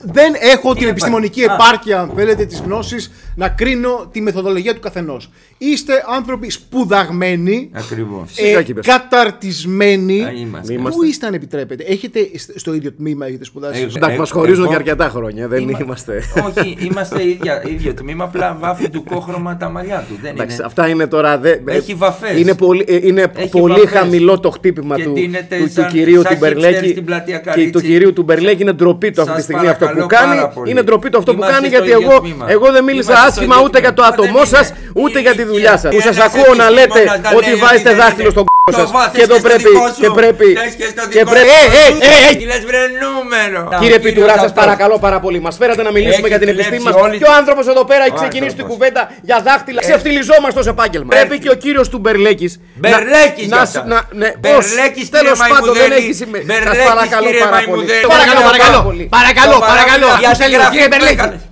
Δεν 0.00 0.34
έχω 0.38 0.72
την 0.72 0.82
είναι 0.82 0.90
επιστημονική 0.90 1.40
πάλι; 1.40 1.50
Α. 1.50 1.54
επάρκεια, 1.54 2.00
αν 2.00 2.12
θέλετε, 2.16 2.44
της 2.44 2.60
γνώσης 2.60 3.10
να 3.34 3.48
κρίνω 3.48 4.08
τη 4.12 4.20
μεθοδολογία 4.20 4.74
του 4.74 4.80
καθενός. 4.80 5.30
Είστε 5.58 5.92
άνθρωποι 6.16 6.50
σπουδαγμένοι, 6.50 7.70
Ακριβώς. 7.72 8.22
Φυσικά 8.32 8.58
ε, 8.58 8.62
και 8.62 8.70
είπες. 8.70 8.86
καταρτισμένοι. 8.86 10.22
Α, 10.24 10.30
είμαστε. 10.30 10.72
Είμαστε. 10.72 10.98
Πού 10.98 11.04
είστε, 11.04 11.26
αν 11.26 11.34
επιτρέπετε, 11.34 11.84
έχετε 11.88 12.18
σ- 12.34 12.58
στο 12.58 12.74
ίδιο 12.74 12.92
τμήμα, 12.92 13.26
έχετε 13.26 13.44
σπουδάσει; 13.44 13.80
Εγώ- 13.80 13.92
Εντάξει, 13.96 14.18
μας 14.18 14.30
εγώ- 14.30 14.40
χωρίζουν 14.40 14.62
εγώ- 14.62 14.70
και 14.72 14.76
αρκετά 14.78 15.08
χρόνια. 15.08 15.48
Δεν 15.48 15.68
Είμα- 15.68 15.78
είμαστε. 15.82 16.22
Όχι, 16.56 16.76
είμαστε 16.80 17.26
ίδια, 17.28 17.62
ίδιο 17.66 17.94
τμήμα, 17.94 18.24
απλά 18.24 18.56
βάφει 18.60 18.90
του 18.90 19.04
κόχρωμα 19.04 19.56
τα 19.56 19.68
μαλλιά 19.68 20.04
του. 20.08 20.18
Δεν 20.22 20.30
Εντάξει, 20.34 20.56
είναι. 20.56 20.64
αυτά 20.66 20.88
είναι 20.88 21.06
τώρα. 21.06 21.38
Δε, 21.38 21.56
Έχει 21.66 21.94
βαφές. 21.94 22.38
Είναι 22.40 22.54
πολύ, 22.54 22.84
ε, 22.88 22.96
είναι 23.02 23.32
Έχει 23.36 23.48
πολύ 23.48 23.72
βαφές. 23.80 23.90
χαμηλό 23.98 24.40
το 24.40 24.50
χτύπημα 24.50 24.96
Και 24.96 25.04
του, 25.04 25.12
δίνεται 25.12 25.56
του, 25.56 25.64
του 25.64 25.70
σαν- 25.72 25.88
κυρίου 25.88 26.20
σαν 26.22 26.30
του 26.30 26.36
hipster 26.36 26.40
Μπερλέκη. 26.40 26.88
στην 26.88 27.04
πλατεία 27.04 27.36
Και 27.38 27.44
Καρίτσι. 27.44 27.70
του 27.70 27.80
κυρίου 27.80 28.12
του 28.12 28.22
Μπερλέκη 28.22 28.62
είναι 28.62 28.72
ντροπή 28.72 29.10
του 29.10 29.20
αυτή 29.20 29.32
τη 29.34 29.38
Σας 29.40 29.48
στιγμή 29.50 29.68
αυτό 29.68 29.86
που 29.86 29.92
παρακαλώ 29.94 30.26
πάρα 30.26 30.40
κάνει. 30.42 30.54
πολύ. 30.54 30.70
Είναι 30.70 30.82
ντροπή 30.82 31.10
του 31.10 31.18
αυτό 31.18 31.30
που 31.32 31.36
Είμαστε 31.38 31.54
κάνει 31.54 31.66
στο 31.74 31.76
γιατί 31.76 31.92
ίδιο 31.96 32.10
εγώ, 32.10 32.20
τμήμα. 32.20 32.44
εγώ 32.48 32.70
δεν 32.72 32.84
μίλησα 32.84 33.12
Είμαστε 33.12 33.12
στο 33.12 33.21
άσχημα 33.28 33.54
ίδιο 33.54 33.64
ούτε 33.66 33.78
για 33.84 33.92
το 33.98 34.02
τμήμα. 34.02 34.08
άτομό 34.14 34.38
Δεν 34.44 34.52
σας 34.54 34.66
είναι. 34.68 34.78
ούτε 35.02 35.10
Είναι 35.18 35.20
για 35.26 35.34
τη 35.38 35.42
δουλειά 35.50 35.74
σας. 35.82 35.82
ηλικία. 35.82 35.98
Που 35.98 36.00
σας 36.08 36.16
Ένας 36.16 36.26
ακούω 36.28 36.52
να 36.62 36.66
λέτε 36.76 36.82
επιστήμονας 37.00 37.20
τα 37.26 37.30
ότι 37.38 37.50
λέει 37.50 37.60
βάζετε 37.64 37.88
ότι 37.88 37.88
δεν 37.88 37.96
δάχτυλο 38.02 38.30
είναι. 38.30 38.36
στον 38.36 38.44
Το 38.64 38.72
κ***ο 38.72 38.80
σας 38.80 38.90
βάθες 38.96 39.16
και 39.20 39.26
το 39.32 39.36
στο 39.38 39.42
πρέπει. 39.48 39.62
δικό 39.68 39.86
σου. 39.94 40.00
Και 40.04 40.10
πρέπει. 40.20 40.48
Θες 40.60 40.74
και 40.80 40.86
στο 40.94 41.02
Και 41.14 41.18
δικό 41.22 41.30
πρέπει. 41.32 41.48
σου. 41.48 41.72
Ε, 41.78 42.06
ε, 42.08 42.28
ε, 42.28 42.30
ε, 42.30 42.34
Τι 42.40 42.44
λες 42.52 42.62
βρε 42.70 42.82
νούμερο. 43.04 43.60
Κύριε 43.82 43.98
Ο 44.00 44.04
Πιτουρά, 44.04 44.10
κύριος 44.26 44.40
σας 44.44 44.50
αυτός. 44.50 44.60
παρακαλώ 44.62 44.96
πάρα 45.06 45.18
πολύ. 45.24 45.38
Μας 45.46 45.54
φέρατε 45.60 45.82
να 45.88 45.92
μιλήσουμε 45.96 46.26
Έχει 46.28 46.32
για 46.34 46.40
την 46.42 46.48
κλέψει 46.48 46.68
επιστήμη 46.68 46.84
μας. 46.88 46.94
όλη 47.04 47.16
Και 47.20 47.28
ο 47.30 47.32
τη- 47.32 47.38
άνθρωπος 47.40 47.64
εδώ 47.72 47.82
πέρα 47.90 48.02
έχει 48.08 48.16
Ο 48.18 48.20
ξεκινήσει 48.22 48.54
την 48.60 48.64
άνθρωπος. 48.64 48.72
κουβέντα 48.72 49.02
για 49.28 49.38
δάχτυλα. 49.46 49.80
Ξεφτυλιζόμαστε 49.86 50.58
ως 50.64 50.68
επάγγελμα. 50.74 51.10
Πρέπει 51.16 51.36
και 51.44 51.50
ο 51.54 51.56
κύριος 51.64 51.86
του 51.92 51.98
Μπερλέκης. 52.02 52.52
Μπερλέκης 52.82 53.46
να, 53.52 53.56
για 53.56 53.56
να, 53.56 53.62
αυτά. 53.68 53.80
να, 53.92 53.98
ναι, 54.20 54.28
Μπερλέκης, 54.42 55.06
Τέλο 55.16 55.30
κύριε 55.32 55.48
πάντων 55.52 55.72
δεν 55.80 55.88
Μαϊμουδέλη. 55.90 55.94
έχει 56.00 56.12
σημασία. 56.22 56.44
Σας 56.46 56.50
Μπερλέκης, 56.50 56.90
παρακαλώ 56.92 57.26
κύριε 57.26 57.42
πάρα 57.46 57.56
πολύ. 57.56 57.66
Μαϊμουδέλη. 57.68 58.02
Σας 58.04 58.10
Παρακαλώ, 58.14 58.40
πάρα 58.46 58.50
παρακαλώ. 58.50 58.80
πολύ. 58.88 59.04
Παρακαλώ, 59.18 59.54
Το 59.56 59.60
παρακαλώ. 59.72 60.06
παρακαλώ. 60.12 60.26
Ακούστε 60.28 60.46
λίγο, 60.52 60.62
Γιατί 60.62 60.80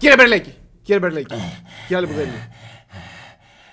Κύριε 0.03 0.15
γράφει, 0.15 0.21
Μπερλέκη. 0.23 0.51
Έκανες. 0.95 1.25
Κύριε 1.25 1.25
Μπερλέκη. 1.25 1.27
Κύριε 1.27 1.39
Μπερλέκη. 1.39 1.63
Κύριε 1.87 1.97
Αλεπουδέλη. 1.97 2.60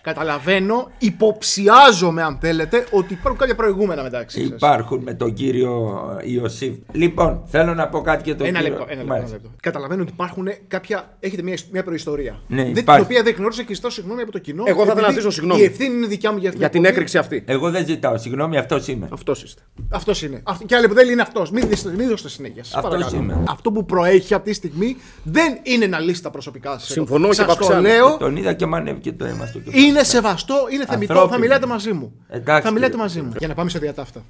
Καταλαβαίνω, 0.07 0.91
υποψιάζομαι 0.97 2.23
αν 2.23 2.37
θέλετε 2.41 2.85
ότι 2.91 3.13
υπάρχουν 3.13 3.39
κάποια 3.39 3.55
προηγούμενα 3.55 4.03
μεταξύ 4.03 4.39
σας. 4.41 4.49
Υπάρχουν 4.55 5.01
με 5.03 5.13
τον 5.13 5.33
κύριο 5.33 5.99
Ιωσήφ. 6.23 6.75
Λοιπόν, 6.91 7.41
θέλω 7.45 7.73
να 7.73 7.87
πω 7.87 8.01
κάτι 8.01 8.21
για 8.25 8.35
τον 8.35 8.47
Ένα 8.47 8.59
κύριο. 8.59 8.73
λεπτό, 8.77 8.85
ένα 8.91 8.99
λεπτό, 8.99 9.13
ένα 9.13 9.13
Μάλιστα. 9.19 9.35
λεπτό. 9.41 9.51
Καταλαβαίνω 9.61 10.01
ότι 10.01 10.11
υπάρχουν 10.11 10.47
κάποια. 10.67 11.15
Έχετε 11.19 11.41
μια, 11.41 11.57
μια 11.71 11.83
προϊστορία. 11.83 12.39
Ναι, 12.47 12.63
δεν, 12.63 12.71
υπάρχει. 12.75 13.05
την 13.05 13.11
οποία 13.11 13.23
δεν 13.23 13.35
γνώρισα 13.37 13.63
και 13.63 13.73
ζητάω 13.73 13.89
συγγνώμη 13.91 14.21
από 14.21 14.31
το 14.31 14.39
κοινό. 14.39 14.63
Εγώ 14.67 14.77
θα 14.85 14.91
ήθελα 14.91 15.01
να 15.01 15.07
επειδή 15.07 15.19
ζητήσω 15.19 15.31
συγγνώμη. 15.39 15.61
Η 15.61 15.63
ευθύνη 15.63 15.95
είναι 15.95 16.07
δικιά 16.07 16.31
μου 16.31 16.37
για, 16.37 16.47
αυτή 16.49 16.59
Για 16.61 16.69
την 16.69 16.85
έκρηξη 16.85 17.17
αυτή. 17.17 17.43
Εγώ 17.47 17.69
δεν 17.71 17.85
ζητάω, 17.85 18.17
συγγνώμη, 18.17 18.57
αυτός 18.57 18.87
είμαι. 18.87 19.07
Αυτός 19.11 19.43
είστε. 19.43 19.61
Αυτός 19.89 20.21
είναι. 20.21 20.41
Αυτό, 20.43 20.65
και 20.65 20.75
άλλη 20.75 20.87
που 20.87 20.93
δεν 20.93 21.09
είναι 21.09 21.21
αυτός. 21.21 21.51
Μην, 21.51 21.67
δείστε- 21.67 21.95
μην 21.97 22.07
δώσετε 22.09 22.29
συνέχεια. 22.29 22.63
Σας 22.63 22.75
Αυτός 22.75 22.91
παρακαλώ. 22.91 23.21
είμαι. 23.21 23.43
Αυτό 23.49 23.71
που 23.71 23.85
προέχει 23.85 24.33
αυτή 24.33 24.49
τη 24.49 24.55
στιγμή 24.55 24.97
δεν 25.23 25.57
είναι 25.63 25.87
να 25.87 25.99
λύσει 25.99 26.23
τα 26.23 26.29
προσωπικά 26.29 26.71
σα. 26.79 26.93
Συμφωνώ 26.93 27.27
και 27.27 27.33
Σας 27.33 27.45
το 27.45 27.53
παυξάνω. 27.53 27.81
λέω. 27.81 28.17
Τον 28.17 28.35
είδα 28.35 28.53
και 28.53 28.65
μου 28.65 28.75
ανέβηκε 28.75 29.11
το 29.11 29.25
αίμα 29.25 29.45
στο 29.45 29.59
κεφάλι. 29.59 29.85
Είναι 29.97 30.05
σεβαστό, 30.05 30.55
είναι 30.71 30.85
θεμητό. 30.85 31.13
Θα 31.13 31.19
Ανθρώπινο. 31.19 31.39
μιλάτε 31.47 31.65
μαζί 31.65 31.93
μου. 31.93 32.13
Εντάξει, 32.27 32.61
θα 32.67 32.71
μιλάτε 32.71 32.89
κύριε. 32.91 33.03
μαζί 33.05 33.21
μου. 33.21 33.33
Για 33.37 33.47
να 33.47 33.53
πάμε 33.53 33.69
σε 33.69 33.79
διατάφτα. 33.79 34.23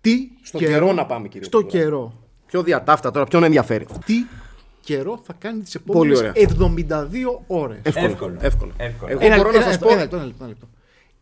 Τι 0.00 0.16
Στο 0.42 0.58
καιρό 0.58 0.92
να 0.92 1.06
πάμε, 1.06 1.28
κύριε 1.28 1.46
Στο 1.46 1.58
Πιτουρά. 1.58 1.82
καιρό. 1.82 2.12
Πιο 2.46 2.62
διατάφτα 2.62 3.10
τώρα, 3.10 3.24
ποιον 3.26 3.42
ενδιαφέρει. 3.44 3.86
Τι 4.04 4.14
καιρό 4.80 5.20
θα 5.26 5.32
κάνει 5.38 5.60
τις 5.62 5.78
Πολύ 5.86 6.12
επόμενες 6.12 6.18
ωραία. 6.18 6.32
72 6.34 7.42
ώρες. 7.46 7.78
Εύκολο. 7.82 8.06
Εύκολο. 8.06 8.36
Εύκολο. 8.40 8.72
Εύκολο. 8.76 9.10
Εγώ 9.12 9.20
Ένα, 9.24 9.36
μπορώ 9.36 9.48
ένα, 9.48 9.58
να 9.58 9.62
σας 9.64 9.72
λεπτό, 9.72 9.86
πω. 9.86 9.92
ένα 9.92 10.00
λεπτό, 10.02 10.16
ένα 10.16 10.24
λεπτό, 10.26 10.44
ένα 10.44 10.48
λεπτό. 10.52 10.68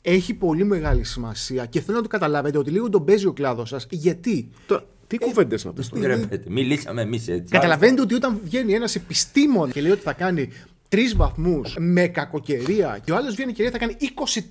έχει 0.02 0.34
πολύ 0.34 0.64
μεγάλη 0.64 1.04
σημασία 1.04 1.66
και 1.66 1.80
θέλω 1.80 1.96
να 1.96 2.02
το 2.02 2.08
καταλάβετε 2.08 2.58
ότι 2.58 2.70
λίγο 2.70 2.88
τον 2.88 3.04
παίζει 3.04 3.26
ο 3.26 3.32
κλάδος 3.32 3.68
σας. 3.68 3.86
Γιατί. 3.90 4.50
Τώρα, 4.66 4.84
τι 5.06 5.18
κουβέντες 5.18 5.64
να 5.64 5.72
πεις. 5.72 5.90
Ρε 6.00 6.16
παιδί, 6.16 6.50
μιλήσαμε 6.50 7.02
εμείς 7.02 7.28
έτσι. 7.28 7.52
Καταλαβαίνετε 7.52 8.00
ότι 8.02 8.14
όταν 8.14 8.40
βγαίνει 8.44 8.72
ένας 8.74 8.94
επιστήμον 8.94 9.70
και 9.70 9.80
λέει 9.80 9.90
ότι 9.90 10.00
θα 10.02 10.12
κάνει 10.12 10.48
τρεις 10.92 11.16
βαθμούς 11.16 11.76
με 11.78 12.06
κακοκαιρία 12.06 12.98
και 13.04 13.12
ο 13.12 13.16
άλλος 13.16 13.34
βγαίνει 13.34 13.52
και 13.52 13.62
λέει 13.62 13.72
θα 13.72 13.78
κάνει 13.78 13.96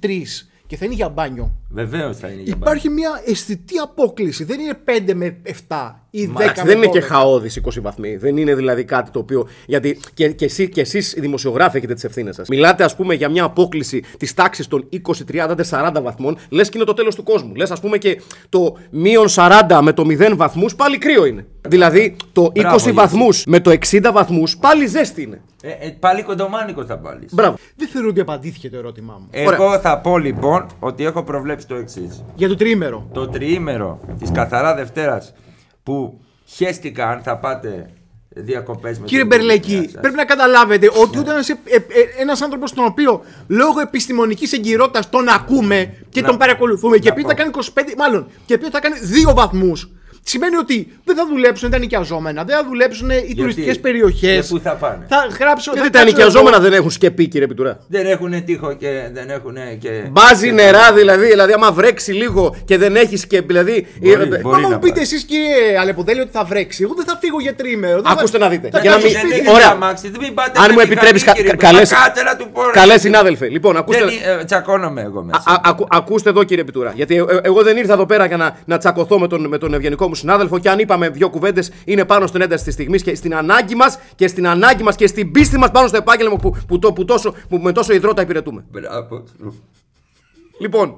23 0.02 0.10
και 0.68 0.78
θα 0.78 0.86
είναι 0.86 0.94
για 0.94 1.10
μπάνιο. 1.10 1.52
Βεβαίως 1.70 2.18
θα 2.18 2.28
είναι 2.28 2.42
για 2.42 2.54
Υπάρχει 2.56 2.90
μια 2.90 3.22
αισθητή 3.26 3.78
απόκληση. 3.78 4.44
Δεν 4.44 4.60
είναι 4.60 4.80
5 4.86 5.14
με 5.14 5.42
7 5.68 5.94
ή 6.12 6.32
10 6.36 6.38
με 6.38 6.46
12. 6.46 6.62
δεν 6.66 6.78
είναι 6.78 6.88
και 6.88 7.02
χαόδης 7.02 7.62
20 7.66 7.82
βαθμοί. 7.82 8.16
Δεν 8.16 8.38
είναι 8.38 8.56
δηλαδή 8.56 8.84
κάτι 8.84 9.12
το 9.12 9.20
οποίο. 9.20 9.48
Γιατί 9.66 10.00
και, 10.14 10.32
και, 10.32 10.46
εσύ, 10.46 10.70
και 10.70 10.82
εσείς 10.82 11.14
οι 11.14 11.20
δημοσιογράφοι 11.20 11.78
έχετε 11.78 11.94
τις 11.94 12.04
ευθύνες 12.04 12.36
σας. 12.36 12.48
Μιλάτε, 12.48 12.84
ας 12.84 12.96
πούμε, 12.96 13.14
για 13.14 13.30
μια 13.30 13.44
απόκληση 13.44 14.04
της 14.18 14.34
τάξης 14.34 14.68
των 14.68 14.90
20, 14.90 15.26
30, 15.26 15.56
40 15.70 16.02
βαθμών, 16.02 16.38
λες 16.50 16.70
και 16.70 16.78
είναι 16.78 16.86
το 16.86 16.94
τέλος 16.94 17.16
του 17.16 17.24
κόσμου. 17.24 17.56
Λες, 17.56 17.72
ας 17.72 17.80
πούμε, 17.80 17.98
και 17.98 18.22
το 18.50 18.78
μείον 18.90 19.28
40 19.30 19.80
με 19.82 19.94
το 19.94 20.04
0 20.04 20.36
βαθμούς 20.36 20.76
πάλι 20.76 20.98
κρύο 20.98 21.26
είναι. 21.26 21.46
Δηλαδή 21.68 22.16
το 22.32 22.52
20 22.56 22.62
Μπράβο, 22.62 22.94
βαθμούς 22.94 23.44
με 23.46 23.60
το 23.60 23.72
60 23.72 24.12
βαθμούς 24.14 24.58
πάλι 24.58 24.88
ζέστη 24.88 25.22
είναι. 25.22 25.42
Ε, 25.62 25.70
ε, 25.70 25.96
πάλι 26.00 26.24
κοντομάνικο 26.24 26.86
θα 26.86 26.98
βάλεις. 26.98 27.34
Μπράβο. 27.34 27.58
Δεν 27.76 27.88
θεωρώ 27.88 28.08
ότι 28.08 28.20
απαντήθηκε 28.20 28.70
το 28.70 28.78
ερώτημά 28.78 29.18
μου. 29.20 29.28
Εγώ 29.32 29.80
θα 29.80 30.00
πω 30.00 30.18
λοιπόν 30.18 30.66
ότι 30.80 31.06
έχω 31.06 31.24
προβλέψει 31.24 31.68
το 31.68 31.76
εξής. 31.76 32.24
Για 32.36 32.48
το 32.48 32.56
τριήμερο. 32.56 33.08
Το 33.14 33.28
τριήμερο 33.28 34.00
της 34.20 34.32
καθαρά 34.32 34.76
Δευτέρας 34.76 35.34
που 35.84 36.22
χέστηκα 36.46 37.10
αν 37.10 37.22
θα 37.22 37.38
πάτε 37.38 37.90
διακοπές 38.36 39.00
με 39.00 39.06
Κύριε 39.06 39.20
την 39.26 39.28
Μπερλέκη, 39.38 39.60
οικογένειά 39.72 39.90
σας. 39.90 40.02
πρέπει 40.02 40.16
να 40.16 40.26
καταλάβετε 40.26 40.92
ότι 41.02 41.18
όταν 41.18 41.40
είσαι 41.40 41.60
ε, 41.66 41.76
ε, 41.76 41.82
ένας 42.22 42.42
άνθρωπος 42.42 42.74
τον 42.74 42.86
οποίο 42.86 43.22
λόγω 43.48 43.80
επιστημονικής 43.80 44.54
εγκυρότητας 44.54 45.10
τον 45.10 45.28
ακούμε 45.30 45.94
και 46.10 46.22
Να- 46.22 46.28
τον 46.28 46.38
παρακολουθούμε 46.38 46.98
και 46.98 47.10
να 47.10 47.16
πει 47.16 47.22
πω. 47.22 47.28
ότι 47.28 47.36
θα 47.38 47.44
κάνει 47.44 47.52
25, 47.92 47.94
μάλλον, 47.98 48.28
και 48.46 48.58
πει 48.58 48.64
ότι 48.64 48.74
θα 48.74 48.80
κάνει 48.80 49.00
δύο 49.00 49.34
βαθμούς, 49.34 49.90
σημαίνει 50.24 50.56
ότι 50.56 50.88
δεν 51.04 51.16
θα 51.16 51.28
δουλέψουν 51.30 51.70
τα 51.70 51.78
νοικιαζόμενα, 51.78 52.44
δεν 52.44 52.56
θα 52.56 52.66
δουλέψουν 52.68 53.10
οι 53.10 53.36
τουριστικές 53.36 53.80
περιοχές. 53.80 54.48
Και 54.48 54.54
πού 54.54 54.60
θα 54.64 54.72
πάνε; 54.72 55.06
Θα 55.10 55.28
γράψω. 55.40 55.72
Γιατί 55.74 55.88
θα 55.88 55.94
τα 55.94 56.00
κάτσω 56.00 56.16
νοικιαζόμενα 56.16 56.56
εγώ- 56.56 56.66
δεν 56.66 56.74
έχουν 56.74 56.92
σκεπή, 56.92 57.28
κύριε 57.28 57.48
Πιτουρά; 57.48 57.80
Δεν 57.88 58.06
έχουν 58.06 58.44
τείχο 58.46 58.74
και 58.74 59.10
δεν 59.14 59.30
έχουν 59.30 59.56
και. 59.80 59.90
Μπάζει 60.12 60.52
νερά 60.52 60.94
δηλαδή, 60.94 61.28
δηλαδή 61.28 61.54
άμα 61.54 61.72
βρέξει 61.72 62.12
λίγο 62.12 62.56
και 62.66 62.78
δεν 62.78 62.96
έχει 62.96 63.18
σκεπή. 63.18 63.46
Δηλαδή. 63.48 63.88
Μπορεί, 64.02 64.12
ε, 64.22 64.26
μπορεί. 64.26 64.42
Μα 64.44 64.58
μου 64.60 64.70
να 64.70 64.80
πείτε 64.80 64.94
πάει. 64.94 65.04
εσείς, 65.04 65.24
κύριε 65.24 65.78
Αλεποδέλη, 65.80 66.20
ότι 66.20 66.30
θα 66.32 66.44
βρέξει. 66.44 66.84
Εγώ 66.84 66.94
δεν 66.94 67.06
θα 67.06 67.18
φύγω 67.22 67.40
για 67.42 67.56
τρίμερο. 67.56 68.02
δεν 68.02 68.12
Ακούστε 68.12 68.38
θα... 68.38 68.44
να 68.44 68.50
δείτε. 68.50 68.70
Θα 68.72 68.80
Για 68.80 68.90
να 68.90 68.96
κάτσω 68.96 69.08
μην- 69.12 69.16
Δεν 69.22 69.26
σπίτι. 69.26 69.40
έχετε 69.42 69.56
Ωραία. 69.56 69.70
αμάξι, 69.70 70.10
δεν 70.10 70.20
μην 70.22 70.34
πάτε 70.34 70.52
Αν 70.60 70.66
με 70.66 70.68
μου 70.68 70.74
μηχανή, 70.74 70.92
επιτρέπεις, 70.92 71.24
κα- 71.24 71.32
κύριε. 71.34 71.54
καλές- 71.54 71.92
Μα 71.92 71.98
Κάτσε 71.98 72.24
να 72.24 72.36
του 72.36 72.50
πω. 72.54 72.62
ρε. 72.66 72.72
Καλές 72.72 73.02
συνάδελφε. 73.02 73.48
Λοιπόν, 73.50 73.78
ακούστε. 73.78 74.00
Δεν, 74.06 74.40
ε, 74.40 74.44
τσακώνομαι 74.44 75.02
εγώ 75.02 75.24
μέσα. 75.24 75.44
Α, 75.46 75.62
ακου- 75.64 75.88
ακούστε 75.90 76.30
εδώ 76.30 76.44
κύριε 76.44 76.64
Πιτούρα. 76.64 76.92
Γιατί 76.96 77.16
ε, 77.16 77.18
ε, 77.20 77.40
εγώ 77.42 77.62
δεν 77.64 77.78
ήρθα 77.78 77.94
εδώ 77.94 78.06
πέρα 78.06 78.26
για 78.26 78.38
να, 78.38 78.58
να 78.66 78.78
τσακωθώ 78.78 79.20
με 79.20 79.28
τον, 79.28 79.48
με 79.48 79.58
τον 79.58 79.74
ευγενικό 79.74 80.10
μου 80.12 80.18
συνάδελφο. 80.18 80.60
Και 80.60 80.70
αν 80.70 80.80
είπαμε 80.80 81.10
δύο 81.10 81.30
κουβέντες, 81.30 81.72
είναι 81.86 82.06
πάνω 82.06 82.28
στην 82.28 82.42
ένταση 82.42 82.64
της 82.64 82.74
στιγμής 82.74 83.04
και 83.04 83.16
στην 83.16 83.36
ανάγκη 83.36 83.76
μας 83.76 83.98
και 84.16 84.28
στην 84.28 84.48
ανάγκη 84.48 84.84
μας 84.84 84.96
και 84.96 85.08
στην 85.08 85.32
πίστη 85.32 85.58
μας 85.58 85.72
πάνω 85.72 85.88
στο 85.88 85.98
επάγγελμα 85.98 86.36
που, 86.36 86.56
που, 86.68 86.80
το- 86.80 86.94
που, 86.94 87.06
τόσο, 87.06 87.34
που 87.50 87.58
με 87.58 87.72
τόσο 87.72 87.94
υδρότα 87.94 88.22
υπηρετούμε. 88.22 88.64
Μπράβο. 88.72 89.24
Λοιπόν, 90.60 90.96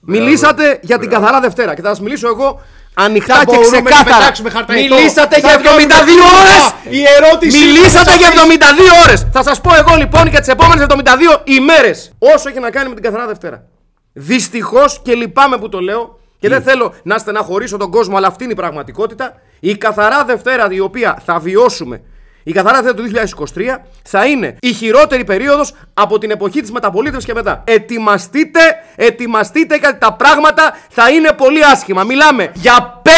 μιλήσατε 0.00 0.78
για 0.82 0.98
την 0.98 1.10
καθαρά 1.10 1.40
Δευτέρα 1.40 1.74
και 1.74 1.82
θα 1.82 1.88
σας 1.88 2.00
μιλήσω 2.00 2.28
εγώ 2.28 2.60
ανοιχτά 2.94 3.34
Θα 3.34 3.44
και 3.44 3.54
μπορούμε 3.56 3.76
να 3.80 3.82
ξεκάθαρα. 3.90 4.16
πετάξουμε 4.16 4.50
χαρταετό. 4.50 4.94
Μιλήσατε 4.94 5.40
Θα 5.40 5.48
για 5.48 5.58
72 5.58 5.88
κάνουμε 5.88 6.22
ώρες! 6.40 6.74
Η 6.90 7.02
ερώτηση 7.20 7.64
Μιλήσατε 7.64 8.10
που 8.10 8.16
για 8.18 8.26
σας 8.30 8.46
72 8.46 9.04
ώρες! 9.06 9.26
Θα 9.32 9.42
σας 9.42 9.60
πω 9.60 9.70
εγώ 9.74 9.96
λοιπόν 9.96 10.26
για 10.26 10.38
τις 10.38 10.48
επόμενες 10.48 10.86
72 10.88 11.40
ημέρες. 11.44 12.12
Όσο 12.18 12.48
έχει 12.48 12.60
να 12.60 12.70
κάνει 12.70 12.88
με 12.88 12.94
την 12.94 13.02
καθαρά 13.04 13.26
Δευτέρα. 13.26 13.64
Δυστυχώς 14.12 15.00
και 15.02 15.14
λυπάμαι 15.14 15.58
που 15.58 15.68
το 15.68 15.80
λέω 15.80 16.18
και 16.38 16.48
δεν 16.48 16.62
θέλω 16.62 16.94
να 17.02 17.18
στεναχωρήσω 17.18 17.76
τον 17.76 17.90
κόσμο, 17.90 18.16
αλλά 18.16 18.26
αυτή 18.26 18.44
είναι 18.44 18.52
η 18.52 18.56
πραγματικότητα. 18.56 19.40
Η 19.60 19.76
καθαρά 19.76 20.24
Δευτέρα 20.24 20.68
η 20.70 20.80
οποία 20.80 21.22
θα 21.24 21.38
βιώσουμε, 21.38 22.02
η 22.42 22.52
καθαρά 22.52 22.82
Δευτέρα 22.82 23.08
του 23.08 23.34
2023, 23.54 23.60
θα 24.02 24.26
είναι 24.26 24.56
η 24.60 24.72
χειρότερη 24.72 25.24
περίοδος 25.24 25.74
από 25.94 26.18
την 26.18 26.30
εποχή 26.30 26.60
της 26.60 26.70
μεταπολίτευσης 26.72 27.24
και 27.24 27.34
μετά. 27.34 27.62
Ετοιμαστείτε, 27.66 28.60
ετοιμαστείτε 28.96 29.76
γιατί 29.76 29.98
τα 29.98 30.12
πράγματα 30.12 30.76
θα 30.90 31.10
είναι 31.10 31.32
πολύ 31.32 31.64
άσχημα. 31.64 32.04
Μιλάμε 32.04 32.50
για 32.54 32.95
5 33.06 33.08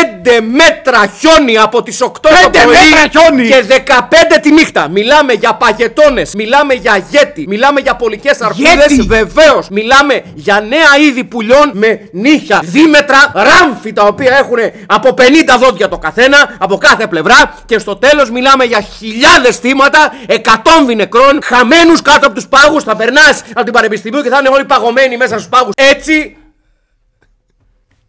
μέτρα 0.40 1.12
χιόνι 1.18 1.58
από 1.58 1.82
τις 1.82 2.02
8 2.02 2.10
το 2.20 2.28
Πέντε 2.42 2.64
πρωί 2.64 2.74
μέτρα 2.74 3.08
χιόνι! 3.10 3.48
και 3.48 3.64
15 3.86 4.38
τη 4.42 4.52
νύχτα. 4.52 4.88
Μιλάμε 4.88 5.32
για 5.32 5.54
παγετώνες, 5.54 6.34
μιλάμε 6.34 6.74
για 6.74 7.04
γέτη, 7.10 7.44
μιλάμε 7.48 7.80
για 7.80 7.94
πολικές 7.96 8.40
αρκούδε. 8.40 8.68
Γέτη! 8.68 9.02
Βεβαίως, 9.02 9.68
μιλάμε 9.70 10.22
για 10.34 10.60
νέα 10.68 11.06
είδη 11.06 11.24
πουλιών 11.24 11.70
με 11.72 12.08
νύχια, 12.12 12.60
δίμετρα, 12.62 13.32
ράμφη 13.34 13.92
τα 13.92 14.02
οποία 14.02 14.36
έχουν 14.36 14.58
από 14.86 15.14
50 15.18 15.22
δόντια 15.58 15.88
το 15.88 15.98
καθένα 15.98 16.56
από 16.58 16.76
κάθε 16.76 17.06
πλευρά. 17.06 17.54
Και 17.66 17.78
στο 17.78 17.96
τέλος 17.96 18.30
μιλάμε 18.30 18.64
για 18.64 18.80
χιλιάδες 18.80 19.56
θύματα, 19.56 20.12
εκατόμβοι 20.26 20.94
νεκρών, 20.94 21.38
χαμένους 21.42 22.02
κάτω 22.02 22.26
από 22.26 22.34
τους 22.34 22.46
πάγους. 22.48 22.82
Θα 22.82 22.96
περνάς 22.96 23.42
από 23.54 23.64
την 23.64 23.72
Πανεπιστημίου 23.72 24.22
και 24.22 24.28
θα 24.28 24.36
είναι 24.38 24.48
όλοι 24.48 24.64
παγωμένοι 24.64 25.16
μέσα 25.16 25.34
στους 25.34 25.48
πάγους. 25.48 25.72
Έτσι 25.74 26.36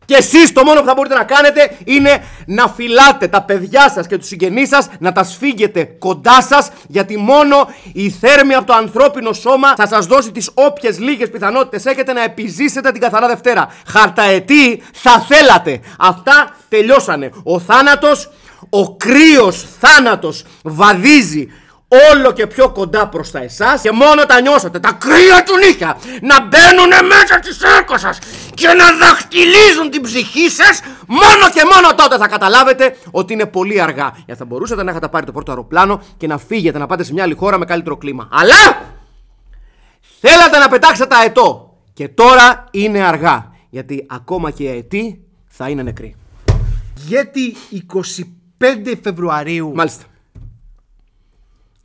και 0.09 0.15
εσείς 0.15 0.51
το 0.53 0.63
μόνο 0.63 0.79
που 0.79 0.85
θα 0.85 0.93
μπορείτε 0.93 1.15
να 1.15 1.23
κάνετε 1.23 1.77
είναι 1.83 2.23
να 2.45 2.67
φυλάτε 2.67 3.27
τα 3.27 3.41
παιδιά 3.41 3.89
σας 3.89 4.07
και 4.07 4.17
τους 4.17 4.27
συγγενείς 4.27 4.69
σας, 4.69 4.87
να 4.99 5.11
τα 5.11 5.23
σφίγγετε 5.23 5.83
κοντά 5.83 6.41
σας, 6.41 6.69
γιατί 6.87 7.17
μόνο 7.17 7.69
η 7.93 8.09
θέρμη 8.09 8.53
από 8.53 8.65
το 8.65 8.73
ανθρώπινο 8.73 9.33
σώμα 9.33 9.75
θα 9.75 9.87
σας 9.87 10.05
δώσει 10.05 10.31
τις 10.31 10.49
όποιες 10.53 10.99
λίγες 10.99 11.29
πιθανότητες 11.29 11.85
έχετε 11.85 12.13
να 12.13 12.23
επιζήσετε 12.23 12.91
την 12.91 13.01
καθαρά 13.01 13.27
Δευτέρα. 13.27 13.73
Χαρταετή 13.87 14.81
θα 14.93 15.19
θέλατε. 15.19 15.79
Αυτά 15.99 16.55
τελειώσανε. 16.69 17.31
Ο 17.43 17.59
θάνατος, 17.59 18.29
ο 18.69 18.95
κρύος 18.95 19.65
θάνατος 19.79 20.45
βαδίζει 20.63 21.47
όλο 21.89 22.31
και 22.31 22.47
πιο 22.47 22.69
κοντά 22.69 23.07
προς 23.07 23.31
τα 23.31 23.39
εσάς 23.39 23.81
και 23.81 23.91
μόνο 23.91 24.25
τα 24.25 24.41
νιώσατε 24.41 24.79
τα 24.79 24.91
κρύα 24.91 25.43
του 25.45 25.57
νύχια 25.57 25.97
να 26.21 26.41
μπαίνουν 26.41 27.07
μέσα 27.07 27.39
στη 27.43 27.53
σάρκα 27.53 27.97
σας 27.97 28.19
και 28.53 28.67
να 28.67 29.05
δαχτυλίζουν 29.05 29.89
την 29.89 30.01
ψυχή 30.01 30.49
σας. 30.49 30.81
Μόνο 31.07 31.49
και 31.53 31.61
μόνο 31.73 31.95
τότε 31.95 32.17
θα 32.17 32.27
καταλάβετε 32.27 32.95
ότι 33.11 33.33
είναι 33.33 33.45
πολύ 33.45 33.81
αργά. 33.81 34.11
Γιατί 34.25 34.39
θα 34.39 34.45
μπορούσατε 34.45 34.83
να 34.83 34.91
έχετε 34.91 35.07
πάρει 35.07 35.25
το 35.25 35.31
πρώτο 35.31 35.51
αεροπλάνο 35.51 36.01
και 36.17 36.27
να 36.27 36.37
φύγετε 36.37 36.77
να 36.77 36.85
πάτε 36.85 37.03
σε 37.03 37.13
μια 37.13 37.23
άλλη 37.23 37.33
χώρα 37.33 37.57
με 37.57 37.65
καλύτερο 37.65 37.97
κλίμα. 37.97 38.27
Αλλά 38.31 38.81
θέλατε 40.19 40.57
να 40.57 40.69
πετάξετε 40.69 41.07
τα 41.15 41.23
ετώ 41.23 41.77
και 41.93 42.07
τώρα 42.07 42.65
είναι 42.71 43.03
αργά 43.03 43.51
γιατί 43.69 44.05
ακόμα 44.09 44.51
και 44.51 44.63
οι 44.63 44.67
αετοί 44.67 45.23
θα 45.47 45.69
είναι 45.69 45.83
νεκροί 45.83 46.15
Γιατί 46.95 47.55
25 48.61 48.97
Φεβρουαρίου 49.03 49.71
μάλιστα 49.75 50.03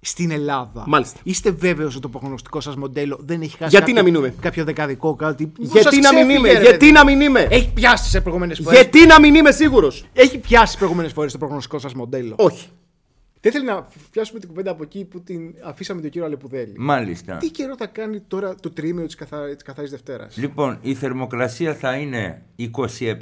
στην 0.05 0.31
Ελλάδα. 0.31 0.85
Μάλιστα. 0.87 1.21
Είστε 1.23 1.51
βέβαιος 1.51 1.93
ότι 1.93 2.03
το 2.03 2.09
προγνωστικό 2.09 2.61
σας 2.61 2.77
μοντέλο 2.77 3.19
δεν 3.21 3.41
έχει 3.41 3.57
χάσει 3.57 3.71
Γιατί 3.71 3.93
κάποιο, 3.93 4.11
να 4.11 4.19
μην 4.19 4.25
είμαι; 4.25 4.35
κάποιο 4.41 4.65
δεκαδικό, 4.65 5.15
κάτι; 5.15 5.47
που 5.47 5.63
γιατί 5.63 5.83
σας 5.83 5.97
να 5.97 6.13
μην 6.13 6.27
ξέφυγε, 6.27 6.39
είμαι; 6.39 6.53
ρε 6.53 6.61
γιατί 6.61 6.79
παιδί; 6.79 6.93
να 6.93 7.05
μην 7.05 7.21
είμαι; 7.21 7.47
Έχει 7.51 7.73
πιάσει 7.73 8.11
σε 8.11 8.21
προηγούμενες 8.21 8.61
φορές. 8.63 8.81
γιατί 8.81 9.07
να 9.07 9.21
μην 9.21 9.35
είμαι 9.35 9.51
σίγουρος; 9.51 10.05
Έχει 10.13 10.39
πιάσει 10.39 10.67
τις 10.67 10.77
προηγούμενες 10.77 11.13
φορές 11.13 11.33
το 11.33 11.39
προγνωστικό 11.39 11.79
σας 11.79 11.95
μοντέλο. 11.95 12.35
όχι 12.39 12.69
Δεν 13.41 13.53
θέλει 13.53 13.65
να 13.65 13.87
πιάσουμε 14.11 14.39
την 14.39 14.49
κουβέντα 14.49 14.71
από 14.71 14.83
εκεί 14.83 15.05
που 15.05 15.23
την 15.23 15.55
αφήσαμε 15.65 16.01
τον 16.01 16.11
κύριο 16.11 16.27
Αλεπουδέλη. 16.27 16.75
Μάλιστα. 16.79 17.37
Τι 17.37 17.51
καιρό 17.51 17.75
θα 17.79 17.87
κάνει 17.87 18.21
τώρα 18.21 18.55
το 18.55 18.71
τρίμηνο 18.71 19.07
της 19.07 19.15
καθα... 19.15 19.55
της 19.55 19.63
καθαρή 19.63 19.89
Δευτέρας; 19.89 20.37
Λοιπόν, 20.37 20.79
η 20.81 20.95
θερμοκρασία 20.95 21.75
θα 21.75 21.97
είναι 21.97 22.43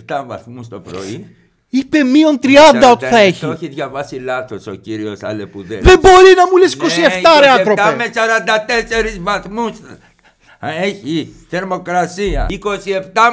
27 0.07 0.25
βαθμούς 0.27 0.69
το 0.69 0.81
πρωί. 0.81 1.37
Είπε 1.75 2.03
μείον 2.05 2.39
30 2.43 2.49
ότι 2.91 3.05
θα 3.05 3.11
Το 3.11 3.17
έχει. 3.17 3.45
έχει 3.47 3.69
διαβάσει 3.69 4.17
λάθος 4.17 4.67
ο 4.67 4.75
κύριος 4.75 5.23
Αλεπουδέλης. 5.23 5.85
Δεν 5.85 5.99
μπορεί 5.99 6.35
να 6.37 6.47
μου 6.51 6.57
λες 6.57 6.77
27 6.77 6.81
Ναι, 6.81 7.41
ρε 7.41 7.47
27 7.55 7.59
άνθρωπε. 7.59 7.95
με 7.97 8.05
44 9.17 9.19
βαθμούς 9.21 9.73
έχει 10.83 11.35
θερμοκρασία. 11.51 12.47
27 12.51 12.57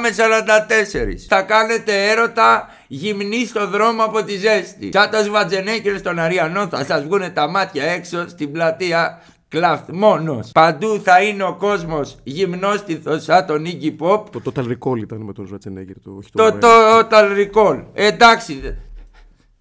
με 0.01 0.09
44. 0.09 1.25
Θα 1.27 1.41
κάνετε 1.41 2.09
έρωτα 2.09 2.69
γυμνή 2.87 3.45
στο 3.45 3.67
δρόμο 3.67 4.03
από 4.03 4.23
τη 4.23 4.37
ζέστη. 4.37 4.89
Σαν 4.93 5.09
το 5.09 5.17
Σβατζενέκερ 5.23 5.97
στον 5.97 6.19
Αριανό 6.19 6.67
θα 6.67 6.85
σας 6.85 7.03
βγουν 7.03 7.33
τα 7.33 7.47
μάτια 7.49 7.83
έξω 7.83 8.27
στην 8.27 8.51
πλατεία 8.51 9.21
Κλαθμόνος. 9.49 10.51
Παντού 10.51 10.99
θα 11.03 11.21
είναι 11.21 11.43
ο 11.43 11.55
κόσμος 11.55 12.17
γυμνόστιθος 12.23 13.23
σαν 13.23 13.45
τον 13.45 13.65
Iggy 13.65 13.95
Pop. 13.99 14.23
Το 14.31 14.41
Total 14.45 14.63
Recall 14.63 14.97
ήταν 14.97 15.21
με 15.21 15.33
τον 15.33 15.49
Schwarzenegger, 15.51 15.95
το, 16.03 16.15
όχι 16.17 16.29
Το 16.31 16.57
Total 16.61 17.03
Total 17.09 17.47
Recall. 17.47 17.83
Εντάξει. 17.93 18.77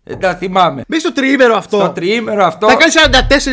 Δεν 0.09 0.19
τα 0.19 0.35
θυμάμαι. 0.35 0.83
Μέσα 0.87 1.01
στο 1.01 1.13
τριήμερο 1.13 1.57
αυτό. 1.57 1.79
Στο 1.79 1.89
τριήμερο 1.89 2.45
αυτό. 2.45 2.69
Θα 2.69 2.75
κάνει 2.75 2.93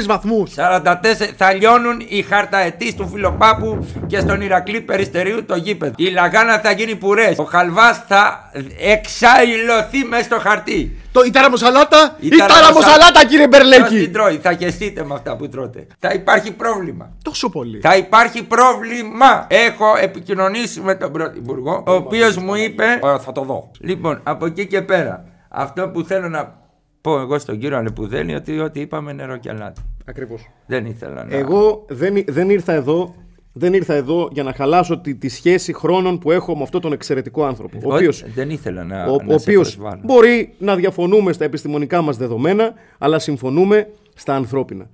44 0.03 0.05
βαθμούς. 0.05 0.51
44 0.55 0.93
θα 1.37 1.53
λιώνουν 1.53 2.05
οι 2.07 2.21
χαρταετοί 2.21 2.93
του 2.95 3.07
Φιλοπάπου 3.07 3.87
και 4.07 4.19
στον 4.19 4.41
Ηρακλή 4.41 4.81
Περιστερίου 4.81 5.45
το 5.45 5.55
γήπεδο. 5.55 5.93
Η 5.97 6.09
Λαγάνα 6.09 6.59
θα 6.59 6.71
γίνει 6.71 6.95
πουρές. 6.95 7.37
Ο 7.37 7.43
Χαλβάς 7.43 8.01
θα 8.07 8.51
εξαϊλωθεί 8.79 10.03
μέσα 10.09 10.23
στο 10.23 10.39
χαρτί. 10.39 10.97
Το, 11.11 11.21
η 11.23 11.29
ταραμοσαλάτα. 11.31 12.15
Η 12.19 12.27
Η 12.27 12.37
ταραμοσαλάτα, 12.37 13.25
κύριε 13.25 13.47
Ποιος 13.47 13.61
Μπερλέκη. 13.69 13.95
την 14.03 14.13
τρώει, 14.13 14.39
θα 14.41 14.53
χεστείτε 14.53 15.03
με 15.03 15.13
αυτά 15.13 15.35
που 15.35 15.49
τρώτε. 15.49 15.87
Θα 15.99 16.09
υπάρχει 16.13 16.51
πρόβλημα. 16.51 17.09
Τόσο 17.23 17.49
πολύ. 17.49 17.79
Θα 17.79 17.95
υπάρχει 17.95 18.43
πρόβλημα. 18.43 19.45
Έχω 19.49 19.85
επικοινωνήσει 20.01 20.79
με 20.81 20.95
τον 20.95 21.11
Πρωθυπουργό, 21.11 21.83
ο 21.87 21.91
οποίος 21.93 22.37
μου 22.37 22.55
είπε. 22.55 22.83
«Ε, 22.83 23.19
θα 23.19 23.31
το 23.31 23.41
δω. 23.41 23.71
Λοιπόν, 23.79 24.19
από 24.23 24.45
εκεί 24.45 24.67
και 24.67 24.81
πέρα, 24.81 25.23
αυτό 25.55 25.89
που 25.89 26.03
θέλω 26.03 26.29
να 26.29 26.63
πω 27.01 27.19
εγώ 27.19 27.39
στον 27.39 27.57
κύριο 27.59 27.77
Αλεπουδέλη, 27.77 28.35
ότι 28.35 28.59
ό,τι 28.59 28.79
είπαμε 28.79 29.13
νερό 29.13 29.37
και 29.37 29.49
αλάτι. 29.49 29.81
Ακριβώς. 30.05 30.49
Δεν 30.65 30.85
ήθελα 30.85 31.23
να. 31.23 31.35
Εγώ 31.35 31.85
δεν, 31.89 32.23
δεν 32.27 32.49
ήρθα 32.49 32.73
εδώ. 32.73 33.15
Δεν 33.57 33.73
ήρθα 33.73 33.93
εδώ 33.93 34.29
για 34.31 34.43
να 34.43 34.53
χαλάσω 34.53 34.99
τη, 34.99 35.15
τη 35.15 35.29
σχέση 35.29 35.73
χρόνων 35.73 36.19
που 36.19 36.31
έχω 36.31 36.55
με 36.57 36.63
αυτόν 36.63 36.81
τον 36.81 36.93
εξαιρετικό 36.93 37.45
άνθρωπο. 37.45 37.77
Ο 37.83 37.91
Ό- 37.91 37.95
οποίος, 37.95 38.23
Δεν 38.33 38.49
ήθελα 38.49 38.83
να. 38.83 39.03
ο, 39.05 39.17
να 39.23 39.33
ο 39.35 39.37
σε 39.37 39.49
οποίος 39.49 39.75
προσβάλλω. 39.75 40.01
μπορεί 40.05 40.53
να 40.57 40.75
διαφωνούμε 40.75 41.33
στα 41.33 41.43
επιστημονικά 41.45 42.01
μας 42.01 42.17
δεδομένα, 42.17 42.73
αλλά 42.97 43.19
συμφωνούμε 43.19 43.87
στα 44.15 44.35
ανθρώπινα. 44.35 44.89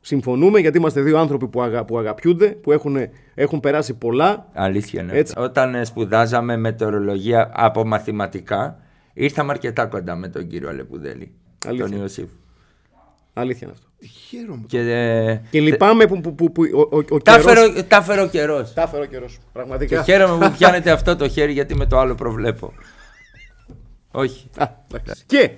Συμφωνούμε 0.00 0.58
γιατί 0.60 0.78
είμαστε 0.78 1.00
δύο 1.00 1.18
άνθρωποι 1.18 1.48
που, 1.48 1.62
αγα, 1.62 1.84
που 1.84 1.98
αγαπιούνται, 1.98 2.46
που 2.46 2.72
έχουν, 2.72 2.96
έχουν 3.34 3.60
περάσει 3.60 3.94
πολλά. 3.94 4.46
Αλήθεια 4.52 5.02
είναι. 5.02 5.12
Έτσι. 5.12 5.34
Όταν 5.38 5.74
ε, 5.74 5.84
σπουδάζαμε 5.84 6.56
μετεωρολογία 6.56 7.50
από 7.54 7.86
μαθηματικά, 7.86 8.78
ήρθαμε 9.24 9.50
αρκετά 9.52 9.86
κοντά 9.86 10.16
με 10.16 10.28
τον 10.28 10.46
κύριο 10.46 10.68
Αλεπουδέλη. 10.68 11.32
Αλήθεια. 11.66 11.88
Τον 11.88 11.98
Ιωσήφ. 12.00 12.28
Αλήθεια 13.32 13.66
είναι 13.66 13.76
αυτό. 13.76 13.86
Χαίρομαι. 14.28 14.64
Και, 14.66 14.78
ε, 14.78 15.40
Και 15.50 15.60
λυπάμαι 15.60 16.06
που, 16.06 16.20
που, 16.20 16.34
που, 16.34 16.52
που 16.52 16.62
ο, 16.74 16.80
ο, 16.80 16.96
ο 17.10 17.18
τα 17.20 17.38
καιρός- 17.38 17.44
φέρω- 17.44 17.82
τα 17.82 18.02
φέρω 18.02 18.28
καιρός. 18.28 18.72
Τα 18.72 18.82
έφερε 18.82 19.02
ο 19.02 19.06
καιρός. 19.06 19.32
Και 19.32 19.40
Πραγματικά. 19.52 20.02
χαίρομαι 20.02 20.48
που 20.48 20.54
πιάνετε 20.56 20.90
αυτό 20.90 21.16
το 21.16 21.28
χέρι 21.28 21.52
γιατί 21.52 21.74
με 21.74 21.86
το 21.86 21.98
άλλο 21.98 22.14
προβλέπω. 22.14 22.72
Όχι. 24.10 24.48
Α, 24.56 24.66
εντάξει. 24.94 25.22
Και 25.26 25.50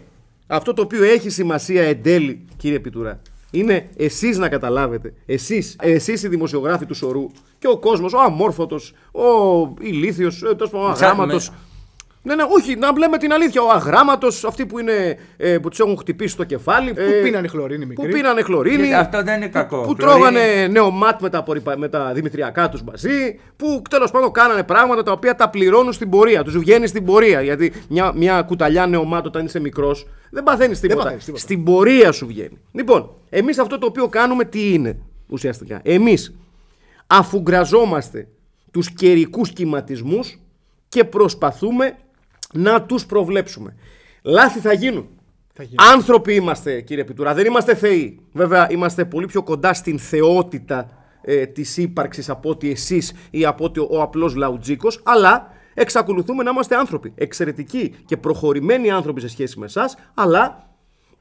αυτό 0.46 0.72
το 0.74 0.82
οποίο 0.82 1.04
έχει 1.04 1.30
σημασία 1.30 1.82
εν 1.82 2.02
τέλει, 2.02 2.44
κύριε 2.56 2.78
Πιτουρά, 2.80 3.20
είναι 3.50 3.88
εσείς 3.96 4.38
να 4.38 4.48
καταλάβετε, 4.48 5.12
εσείς, 5.26 5.76
εσείς 5.80 6.22
οι 6.22 6.28
δημοσιογράφοι 6.28 6.86
του 6.86 6.94
σωρού 6.94 7.26
και 7.58 7.68
ο 7.68 7.78
κόσμος, 7.78 8.12
ο 8.12 8.20
αμόρφωτος, 8.20 8.92
ο 9.12 9.22
ηλίθιος, 9.80 10.42
ε, 10.42 10.54
τέλος 10.54 10.70
πάντων, 10.70 10.90
ο 10.90 10.94
Σαν- 10.94 11.04
αγράμματος. 11.04 11.50
με- 11.50 11.56
Ναι, 12.22 12.34
ναι, 12.34 12.42
όχι, 12.48 12.76
να 12.76 12.98
λέμε 12.98 13.16
την 13.18 13.32
αλήθεια. 13.32 13.62
Ο 13.62 13.70
αγράμματος, 13.70 14.44
αυτοί 14.44 14.66
που, 14.66 14.78
είναι, 14.78 15.16
ε, 15.36 15.58
που 15.58 15.68
τους 15.68 15.78
έχουν 15.78 15.96
χτυπήσει 15.98 16.36
το 16.36 16.44
κεφάλι. 16.44 16.94
Που 16.94 17.00
ε, 17.00 17.22
πίνανε 17.22 17.48
χλωρίνη 17.48 17.86
Που 17.86 18.02
μικρή; 18.02 18.12
πίνανε 18.18 18.42
χλωρίνη. 18.42 18.86
Και 18.88 18.94
αυτό 18.94 19.22
δεν 19.22 19.36
είναι 19.36 19.48
κακό. 19.48 19.80
Που 19.80 19.94
Χλωρίνη- 19.98 20.00
τρώγανε 20.32 20.66
νεομάτ 20.66 21.20
με 21.20 21.30
τα, 21.30 21.38
απορριπα- 21.38 21.76
με 21.78 21.88
τα 21.88 22.12
δημητριακά 22.12 22.68
τους 22.68 22.82
μαζί. 22.82 23.40
Που 23.56 23.82
τέλος 23.90 24.10
πάντων 24.10 24.32
κάνανε 24.32 24.62
πράγματα 24.62 25.02
τα 25.02 25.12
οποία 25.12 25.34
τα 25.34 25.48
πληρώνουν 25.50 25.92
στην 25.92 26.10
πορεία. 26.10 26.42
Τους 26.44 26.58
βγαίνει 26.58 26.86
στην 26.86 27.04
πορεία. 27.04 27.40
Γιατί 27.42 27.72
μια, 27.88 28.12
μια 28.16 28.42
κουταλιά 28.42 28.86
νεομάτ 28.86 29.26
όταν 29.26 29.44
είσαι 29.44 29.60
μικρός 29.60 30.06
δεν 30.30 30.42
παθαίνεις 30.42 30.80
τίποτα. 30.80 31.02
παθαίνεις 31.02 31.24
τίποτα. 31.24 31.42
Στην 31.42 31.64
πορεία 31.64 32.12
σου 32.12 32.26
βγαίνει. 32.26 32.58
Λοιπόν, 32.72 33.10
εμείς 33.30 33.58
αυτό 33.58 33.78
το 33.78 33.86
οποίο 33.86 34.08
κάνουμε 34.08 34.44
τι 34.44 34.72
είναι 34.72 34.96
ουσιαστικά; 35.28 35.80
Εμείς 35.82 36.34
αφουγκραζόμαστε 37.06 38.28
τους 38.70 38.90
καιρικούς 38.90 39.50
κυματισμούς 39.52 40.38
και 40.88 41.04
προσπαθούμε 41.04 41.96
να 42.52 42.82
τους 42.82 43.06
προβλέψουμε. 43.06 43.74
Λάθη 44.22 44.58
θα 44.58 44.72
γίνουν. 44.72 45.08
Θα 45.52 45.62
γίνουν. 45.62 45.92
Άνθρωποι 45.92 46.34
είμαστε, 46.34 46.80
κύριε 46.80 47.04
Πιτούρα. 47.04 47.34
Δεν 47.34 47.46
είμαστε 47.46 47.74
θεοί. 47.74 48.20
Βέβαια, 48.32 48.70
είμαστε 48.70 49.04
πολύ 49.04 49.26
πιο 49.26 49.42
κοντά 49.42 49.74
στην 49.74 49.98
θεότητα 49.98 50.88
ε, 51.22 51.46
της 51.46 51.76
ύπαρξης 51.76 52.30
από 52.30 52.50
ότι 52.50 52.70
εσείς 52.70 53.12
ή 53.30 53.44
από 53.44 53.64
ότι 53.64 53.80
ο 53.80 54.02
απλός 54.02 54.34
λαουτζίκος, 54.34 55.00
αλλά 55.04 55.52
εξακολουθούμε 55.74 56.42
να 56.42 56.50
είμαστε 56.50 56.76
άνθρωποι. 56.76 57.12
Εξαιρετικοί 57.14 57.94
και 58.04 58.16
προχωρημένοι 58.16 58.90
άνθρωποι 58.90 59.20
σε 59.20 59.28
σχέση 59.28 59.58
με 59.58 59.64
εσάς, 59.64 59.96
αλλά 60.14 60.69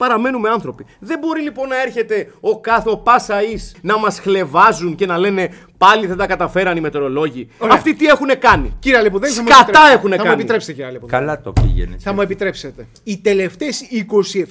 παραμένουμε 0.03 0.49
άνθρωποι. 0.49 0.85
Δεν 0.99 1.19
μπορεί 1.19 1.41
λοιπόν 1.41 1.67
να 1.67 1.81
έρχεται 1.81 2.31
ο 2.39 2.59
κάθε 2.59 2.89
ο 2.89 2.97
πάσα 2.97 3.43
εις 3.43 3.75
να 3.81 3.97
μας 3.99 4.19
χλεβάζουν 4.19 4.95
και 4.95 5.05
να 5.05 5.17
λένε 5.17 5.49
πάλι 5.77 6.07
δεν 6.07 6.17
τα 6.17 6.27
καταφέραν 6.27 6.77
οι 6.77 6.81
μετεωρολόγοι. 6.81 7.49
Ωραία. 7.57 7.75
Αυτοί 7.75 7.95
τι 7.95 8.05
έχουν 8.05 8.27
κάνει; 8.39 8.75
Κύριε 8.79 8.97
Αλεπουδέλη, 8.97 9.33
θα 9.33 9.41
μου 9.41 9.47
Σκατά 9.47 9.61
επιτρέψετε. 9.63 9.97
έχουνε 9.97 10.15
Θα 10.15 10.21
μου 10.21 10.27
κάνει. 10.29 10.39
επιτρέψετε, 10.41 10.71
κύριε 10.73 10.87
Αλεπουδέλη. 10.89 11.19
Καλά 11.19 11.41
το 11.41 11.51
πήγαινε. 11.51 11.95
Θα 11.99 12.13
μου 12.13 12.21
επιτρέψετε. 12.21 12.87
Οι 13.03 13.17
τελευταίες 13.17 13.81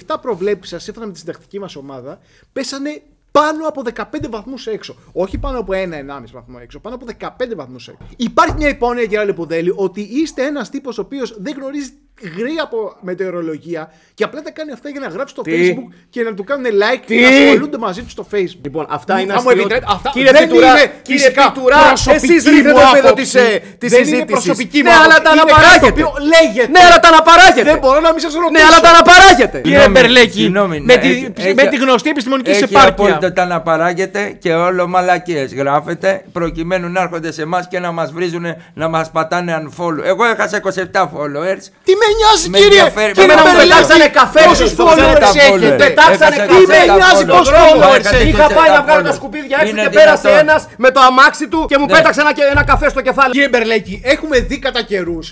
27 0.07 0.15
προβλέψεις 0.21 0.69
σας, 0.69 0.83
σύμφωνα 0.83 1.05
με 1.05 1.11
τη 1.11 1.19
συντακτική 1.19 1.59
μας 1.59 1.75
ομάδα, 1.75 2.19
πέσανε 2.53 3.01
πάνω 3.31 3.67
από 3.67 3.81
15 3.95 4.29
βαθμούς 4.29 4.67
έξω. 4.67 4.95
Όχι 5.11 5.37
πάνω 5.37 5.59
από 5.59 5.73
1-1,5 5.73 6.31
βαθμό 6.33 6.59
έξω, 6.61 6.79
πάνω 6.79 6.95
από 6.95 7.05
15 7.05 7.55
βαθμούς 7.55 7.87
έξω. 7.87 8.05
Υπάρχει 8.17 8.55
μια 8.57 8.69
υπόνοια, 8.69 9.05
κύριε 9.05 9.23
Λεπουδέλη, 9.25 9.73
ότι 9.75 10.01
είστε 10.01 10.45
ένας 10.45 10.69
τύπος 10.69 10.97
ο 10.97 11.01
οποίος 11.01 11.35
δεν 11.41 11.53
γνωρίζει 11.57 11.89
γρή 12.37 12.55
από 12.63 12.95
μετεωρολογία 13.01 13.91
και 14.13 14.23
απλά 14.23 14.41
τα 14.41 14.51
κάνει 14.51 14.71
αυτά 14.71 14.89
για 14.89 14.99
να 14.99 15.07
γράψει 15.07 15.33
στο 15.33 15.41
Τι; 15.41 15.51
Facebook 15.55 15.93
και 16.09 16.21
να 16.23 16.33
του 16.33 16.43
κάνουν 16.43 16.65
like 16.65 17.01
Τι; 17.05 17.15
και 17.15 17.21
να 17.21 17.27
ασχολούνται 17.45 17.77
μαζί 17.77 18.01
τους 18.01 18.11
στο 18.11 18.25
Facebook. 18.33 18.61
Λοιπόν, 18.63 18.85
αυτά 18.89 19.19
είναι 19.19 19.33
Θα 19.33 19.41
μου 19.41 19.49
αστείωτα. 19.49 19.73
επιτρέ- 19.75 19.83
αυτά 19.95 20.09
Κύριε 20.13 20.31
δεν 20.31 20.47
Πιτουρά, 20.47 20.69
είναι 20.69 20.91
κύριε 21.01 21.21
φυσικά 21.21 21.51
Πιτουρά, 21.51 21.77
προσωπική 21.87 22.25
εσείς 22.25 22.45
μου 22.45 22.51
ρίχνετε 22.51 22.73
το 22.73 22.79
επίπεδο 22.85 23.07
άποψη. 23.09 23.23
της, 23.23 23.35
ε, 23.35 23.61
της 23.81 23.89
Δεν 23.91 23.99
είναι 23.99 24.09
συζήτησης. 24.09 24.31
προσωπική 24.45 24.77
μου 24.77 24.83
Ναι, 24.83 24.89
αλλά 25.03 25.03
άποψη. 25.03 25.23
τα 25.23 25.29
Είναι 25.31 25.39
κάτι 25.41 25.51
αναπαράγετε. 25.51 26.01
το 26.01 26.07
οποίο 26.09 26.09
λέγεται. 26.33 26.71
Ναι, 26.75 26.81
αλλά 26.87 26.99
τα 27.03 27.09
αναπαράγετε. 27.13 27.63
Δεν 27.71 27.77
μπορώ 27.83 27.99
να 28.07 28.11
μην 28.13 28.21
σας 28.25 28.33
ρωτήσω. 28.41 28.55
Ναι, 28.57 28.63
αλλά 28.69 28.79
τα 28.85 28.89
αναπαράγετε. 28.95 29.57
Κύριε 29.65 29.77
Συγγνώμη, 29.79 29.93
Μπερλέκη, 29.95 30.39
συγγνώμη, 30.43 30.77
με, 30.79 30.93
ναι, 30.93 30.99
τη, 31.03 31.07
έχει- 31.13 31.31
έχει- 31.43 31.53
με 31.59 31.65
τη 31.73 31.75
γνωστή 31.83 32.09
επιστημονική 32.15 32.49
Έχει 32.49 32.63
επάρκεια. 32.69 32.91
απόλυτα 32.97 33.29
τα 33.37 33.43
να 33.53 33.57
παράγεται 33.69 34.21
και 34.43 34.51
όλο 34.67 34.83
μαλακίες 34.93 35.49
γράφεται 35.59 36.09
προκειμένου 36.37 36.87
να 36.95 36.99
έρχονται 37.05 37.31
σε 37.37 37.41
εμάς 37.47 37.63
και 37.71 37.79
να 37.85 37.89
μας 37.97 38.07
βρίζουν, 38.17 38.45
να 38.81 38.87
μας 38.87 39.05
πατάνε 39.11 39.51
unfollow. 39.61 40.03
Εγώ 40.11 40.23
έχασα 40.33 40.57
27 40.57 41.01
followers. 41.13 41.63
Τι 41.87 41.93
με 42.01 42.07
νοιάζει, 42.19 42.45
Με 42.53 42.57
κύριε! 42.61 42.77
ενδιαφέρει- 42.79 43.13
Κύριε 43.17 43.23
Εμένα 43.33 43.41
μου 43.45 43.47
Μπερλέκη, 43.55 43.69
πετάξανε 43.69 44.07
καφέ 44.19 44.41
πόσους 44.49 44.69
στο 44.75 44.83
followers 44.87 45.17
Ξέχασα 45.19 45.41
έχετε; 45.47 45.67
followers. 45.75 45.77
Πετάξανε 45.83 46.35
Έχασα 46.35 46.45
καφέ. 46.49 46.59
Τι 46.59 46.65
με 46.73 46.79
27 46.85 46.97
νοιάζει 46.99 47.23
followers. 47.25 47.33
πόσους 47.35 47.53
Έχασα 47.53 47.69
followers 47.75 48.03
27 48.03 48.15
έχετε; 48.15 48.29
Είχα 48.31 48.47
πάει 48.59 48.69
να 48.77 48.81
βγάλω 48.85 49.01
τα 49.03 49.09
followers. 49.11 49.19
σκουπίδια 49.19 49.57
έξω 49.61 49.71
Είναι 49.71 49.81
και 49.85 49.89
πέρασε 49.99 50.27
δυνατόν. 50.29 50.47
ένας 50.47 50.61
με 50.83 50.89
το 50.95 50.99
αμάξι 51.09 51.45
του 51.51 51.59
και 51.69 51.77
μου 51.79 51.85
Ναι. 51.89 51.93
πέταξε 51.95 52.19
ένα, 52.25 52.31
ένα 52.53 52.63
καφέ 52.71 52.87
στο 52.93 53.01
κεφάλι. 53.07 53.31
Κύριε 53.35 53.49
Μπερλέκη, 53.53 53.95
έχουμε 54.13 54.37
δει 54.49 54.57
κατά 54.65 54.81
καιρούς 54.91 55.25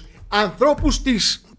ανθρώπους 0.44 0.94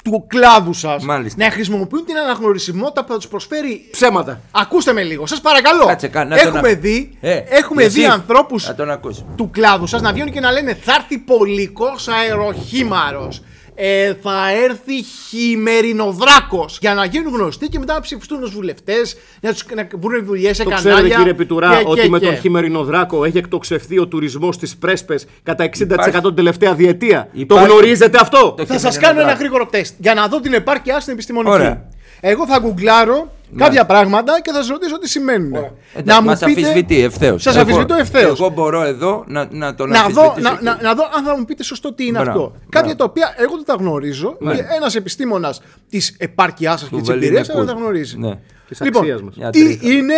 του 0.05 0.27
κλάδου 0.29 0.73
σας 0.73 1.05
Μάλιστα. 1.05 1.45
να 1.45 1.51
χρησιμοποιούν 1.51 2.05
την 2.05 2.17
αναγνωρισιμότητα 2.17 3.05
που 3.05 3.13
θα 3.13 3.17
τους 3.19 3.29
προσφέρει. 3.29 3.89
Ψέματα. 3.91 4.41
Ακούστε 4.51 4.93
με 4.93 5.03
λίγο, 5.03 5.27
σας 5.27 5.41
παρακαλώ. 5.41 5.85
Κάτσε, 5.87 6.09
κα- 6.09 6.25
να 6.25 6.37
τον 6.37 6.47
έχουμε 6.47 6.69
ακ- 6.69 6.81
δει, 6.81 7.19
Ε, 7.21 7.41
έχουμε 7.49 7.83
εσύ, 7.83 7.99
δει 8.01 8.05
ανθρώπους 8.07 8.67
Να 8.67 8.75
τον 8.75 8.91
ακούσω. 8.91 9.27
του 9.37 9.51
κλάδου 9.51 9.87
σας 9.87 10.01
να 10.01 10.13
βγαίνουν 10.13 10.33
και 10.33 10.41
να 10.41 10.51
λένε 10.53 10.79
Θα 10.85 10.93
έρθει 10.95 11.19
πολικός 11.19 12.09
αεροχήμαρος. 12.09 13.43
Ε, 13.81 14.15
θα 14.23 14.51
έρθει 14.65 15.03
χειμερινοδράκος 15.29 16.79
για 16.81 16.95
να 16.95 17.05
γίνουν 17.05 17.35
γνωστοί 17.35 17.69
και 17.69 17.79
μετά 17.79 17.95
να 17.95 18.01
ψηφιστούν 18.01 18.43
ως 18.43 18.51
βουλευτές, 18.51 19.17
να, 19.41 19.53
τους, 19.53 19.65
να 19.75 19.89
βρουν 19.99 20.25
δουλειές 20.25 20.57
σε 20.57 20.63
Το 20.65 20.71
κανάλια. 20.71 20.93
ξέρετε 20.95 21.15
κύριε 21.17 21.35
Πιτουρά 21.35 21.77
και- 21.77 21.85
ότι 21.87 22.01
και- 22.01 22.09
με 22.09 22.19
και. 22.19 22.27
τον 22.27 22.37
χειμερινό 22.37 22.83
δράκο 22.85 23.25
έχει 23.25 23.39
εκτοξευθεί 23.39 23.99
ο 23.99 24.07
τουρισμός 24.07 24.55
στις 24.55 24.77
πρέσπες 24.77 25.27
κατά 25.43 25.65
60% 25.65 25.93
Υπάρχει- 25.93 26.21
την 26.21 26.35
τελευταία 26.35 26.75
διετία. 26.75 27.29
Υπάρχει- 27.33 27.67
Το 27.69 27.73
γνωρίζετε 27.75 28.19
αυτό; 28.21 28.39
Το- 28.57 28.67
Θα 28.67 28.79
σας 28.79 28.95
χειμερινοδράκο. 28.95 29.07
κάνω 29.17 29.21
ένα 29.21 29.33
γρήγορο 29.39 29.67
τεστ 29.67 29.95
για 29.99 30.15
να 30.15 30.27
δω 30.29 30.41
την 30.41 30.53
επάρκειά 30.53 31.01
στην 31.01 31.13
επιστημονική. 31.13 31.55
Ωραία. 31.55 31.85
Εγώ 32.21 32.47
θα 32.47 32.59
γκουγκλάρω 32.59 33.33
κάποια 33.57 33.87
πράγματα 33.87 34.41
και 34.41 34.51
θα 34.51 34.57
σας 34.57 34.69
ρωτήσω 34.69 34.99
τι 34.99 35.09
σημαίνουν. 35.09 35.55
Εντάξει, 35.95 36.23
μας 36.23 36.43
αφισβητεί 36.43 37.03
ευθέως. 37.03 37.43
Σας 37.43 37.57
αφισβητώ 37.57 37.95
ευθέως. 37.95 38.41
Εγώ 38.41 38.49
μπορώ 38.51 38.83
εδώ 38.83 39.25
να, 39.27 39.49
να 39.51 39.75
τον 39.75 39.89
Να 39.89 40.09
δω, 40.09 40.23
αμφισβητήσω. 40.23 40.59
να, 40.63 40.75
να, 40.75 40.83
να 40.83 40.95
δω 40.95 41.03
αν 41.17 41.25
θα 41.25 41.37
μου 41.39 41.45
πείτε 41.45 41.63
σωστό 41.63 41.93
τι 41.93 42.07
είναι 42.07 42.13
Μπράβο, 42.21 42.31
αυτό. 42.31 42.49
μπράβο. 42.51 42.65
Κάποια 42.69 42.97
τα 42.97 43.05
οποία 43.05 43.35
εγώ 43.37 43.55
δεν 43.57 43.65
τα 43.65 43.75
γνωρίζω 43.75 44.37
Ναι. 44.41 44.55
και 44.55 44.65
ένας 44.77 44.95
επιστήμονας 44.95 45.61
της 45.89 46.15
επάρκειάς 46.19 46.81
σας 46.81 46.89
και 46.89 46.97
Του 46.97 47.03
τη 47.03 47.13
εμπειρίας 47.13 47.47
σας 47.47 47.57
δεν 47.57 47.65
Βεληνικού. 47.65 47.81
τα 47.81 47.89
γνωρίζει. 47.89 48.19
Ναι. 48.19 48.39
Της 48.69 48.81
Λοιπόν, 48.81 49.03
αξίας 49.03 49.23
μας. 49.23 49.37
Μια 49.37 49.51
τι 49.51 49.65
τρίχα. 49.79 49.95
είναι. 49.97 50.15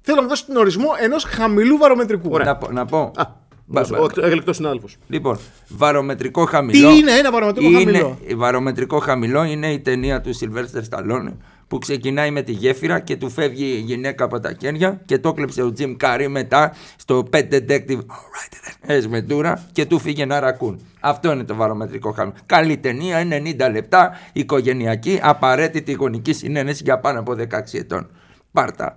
Θέλω 0.00 0.16
να 0.16 0.22
μου 0.22 0.28
δώσω 0.28 0.44
τον 0.46 0.56
ορισμό 0.56 0.88
ενός 1.00 1.24
χαμηλού 1.24 1.76
βαρομετρικού. 1.78 2.38
Να, 2.72 2.84
πω- 2.86 3.12
να 3.66 3.80
πω. 3.82 3.86
Α, 3.86 3.98
Μπα- 3.98 3.98
μπα- 3.98 4.22
ο 4.22 4.26
εκλεκτός 4.26 4.56
συνάδελφος. 4.56 4.96
Λοιπόν, 5.08 5.38
βαρομετρικό 5.68 6.44
χαμηλό. 6.44 6.90
Τι 6.90 6.98
είναι 6.98 7.12
ένα 7.12 7.30
βαρομετρικό 7.30 7.68
είναι, 7.68 7.78
χαμηλό; 7.98 8.18
Βαρομετρικό 8.36 8.98
χαμηλό 8.98 9.44
είναι 9.44 9.72
η 9.72 9.80
ταινία 9.80 10.20
του 10.20 10.32
Σιλβέστερ 10.34 10.84
Σταλόνε 10.84 11.36
που 11.68 11.78
ξεκινάει 11.78 12.30
με 12.30 12.42
τη 12.42 12.52
γέφυρα 12.52 13.00
και 13.00 13.16
του 13.16 13.30
φεύγει 13.30 13.64
η 13.64 13.80
γυναίκα 13.80 14.24
από 14.24 14.40
τα 14.40 14.54
χέρια 14.60 15.00
και 15.04 15.18
το 15.18 15.32
κλέψε 15.32 15.62
ο 15.62 15.72
Τζιμ 15.72 15.96
Κάρι 15.96 16.28
μετά 16.28 16.72
στο 16.96 17.28
Pet 17.32 17.48
Detective 17.52 17.98
Alright 17.98 18.86
then, 18.86 19.00
Ace 19.00 19.16
Ventura 19.16 19.54
και 19.72 19.86
του 19.86 19.98
φύγε 19.98 20.22
ένα 20.22 20.40
ρακούν. 20.40 20.80
Αυτό 21.00 21.32
είναι 21.32 21.44
το 21.44 21.54
βαρομετρικό 21.54 22.12
χαμηλό. 22.12 22.34
Καλή 22.46 22.76
ταινία, 22.76 23.20
είναι 23.20 23.42
90 23.44 23.70
λεπτά, 23.72 24.10
οικογενειακή, 24.32 25.18
απαραίτητη 25.22 25.92
γονική 25.92 26.32
συναίνεση 26.32 26.82
για 26.84 26.98
πάνω 26.98 27.20
από 27.20 27.32
16 27.34 27.78
ετών. 27.78 28.10
Πάρτα. 28.52 28.96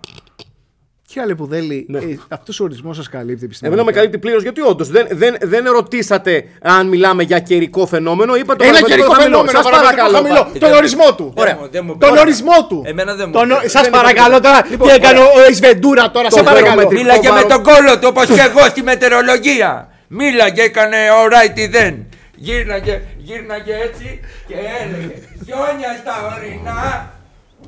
Κύριε 1.07 1.23
Αλεπουδέλη, 1.23 1.85
Ναι. 1.89 1.97
ε, 1.97 2.17
αυτός 2.29 2.59
ο 2.59 2.63
ορισμός 2.63 2.95
σας 2.95 3.09
καλύπτει 3.09 3.45
επιστημονικά. 3.45 3.81
Εμένα 3.81 3.83
με 3.83 3.91
καλύπτει 3.91 4.17
πλήρως 4.17 4.43
γιατί 4.43 4.61
όντως 4.61 4.89
δεν, 4.89 5.07
δεν, 5.11 5.35
δεν 5.41 5.65
ρωτήσατε 5.71 6.43
αν 6.61 6.87
μιλάμε 6.87 7.23
για 7.23 7.39
καιρικό 7.39 7.85
φαινόμενο. 7.87 8.35
Είπατε 8.35 8.57
το 8.57 8.63
Ένα 8.63 8.73
παραβατικό 8.73 8.95
καιρικό 8.95 9.11
χαμηλό. 9.13 9.37
φαινόμενο, 9.37 9.57
Σας 9.57 9.63
παραβατικό 9.71 10.01
παρακαλώ. 10.01 10.17
χαμηλό. 10.17 10.51
πα- 10.53 10.59
Τον 10.67 10.73
ορισμό 10.77 11.15
του. 11.17 11.33
Δεν 11.35 11.57
μου- 11.59 11.67
δεν 11.71 11.83
μου 11.85 11.97
Τον 11.97 12.09
μπορεί. 12.09 12.21
ορισμό 12.21 12.57
του. 12.69 12.83
Εμένα 12.85 13.13
δεν 13.15 13.25
μου 13.29 13.33
Τον... 13.37 13.47
μπορεί. 13.47 13.69
Σας 13.69 13.81
Δεν 13.81 13.91
παρακαλώ 13.91 14.37
τώρα. 14.41 14.59
Λοιπόν, 14.69 14.87
Τι 14.87 14.93
έκανε 14.93 15.19
ο 15.19 15.49
Ισβεντούρα 15.49 16.11
τώρα, 16.11 16.29
σε 16.31 16.37
το 16.37 16.43
παρακαλώ. 16.43 16.67
χειρομετρικό 16.69 17.01
Μίλαγε 17.01 17.29
με 17.29 17.41
βάρος. 17.41 17.51
τον 17.53 17.63
κόλλο 17.69 17.93
του 17.99 18.07
όπως 18.11 18.25
και 18.35 18.41
εγώ 18.49 18.63
στη 18.73 18.81
μετεωρολογία. 18.83 19.71
Μίλαγε, 20.07 20.61
έκανε 20.61 20.97
alright 21.19 21.57
then. 21.75 21.93
Γύρναγε, 22.35 22.95
γύρναγε 23.17 23.73
έτσι 23.87 24.07
και 24.47 24.53
έλεγε 24.81 25.13
Χιόνια 25.45 25.91
στα 26.01 26.15
ορεινά, 26.33 27.11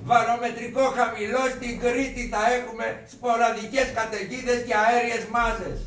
βαρομετρικό 0.03 0.81
χαμηλό, 0.97 1.43
στην 1.55 1.79
Κρήτη 1.79 2.29
θα 2.33 2.41
έχουμε 2.57 2.85
σποραδικές 3.11 3.87
καταιγίδες 3.95 4.59
και 4.67 4.73
αέριες 4.83 5.23
μάζες. 5.31 5.77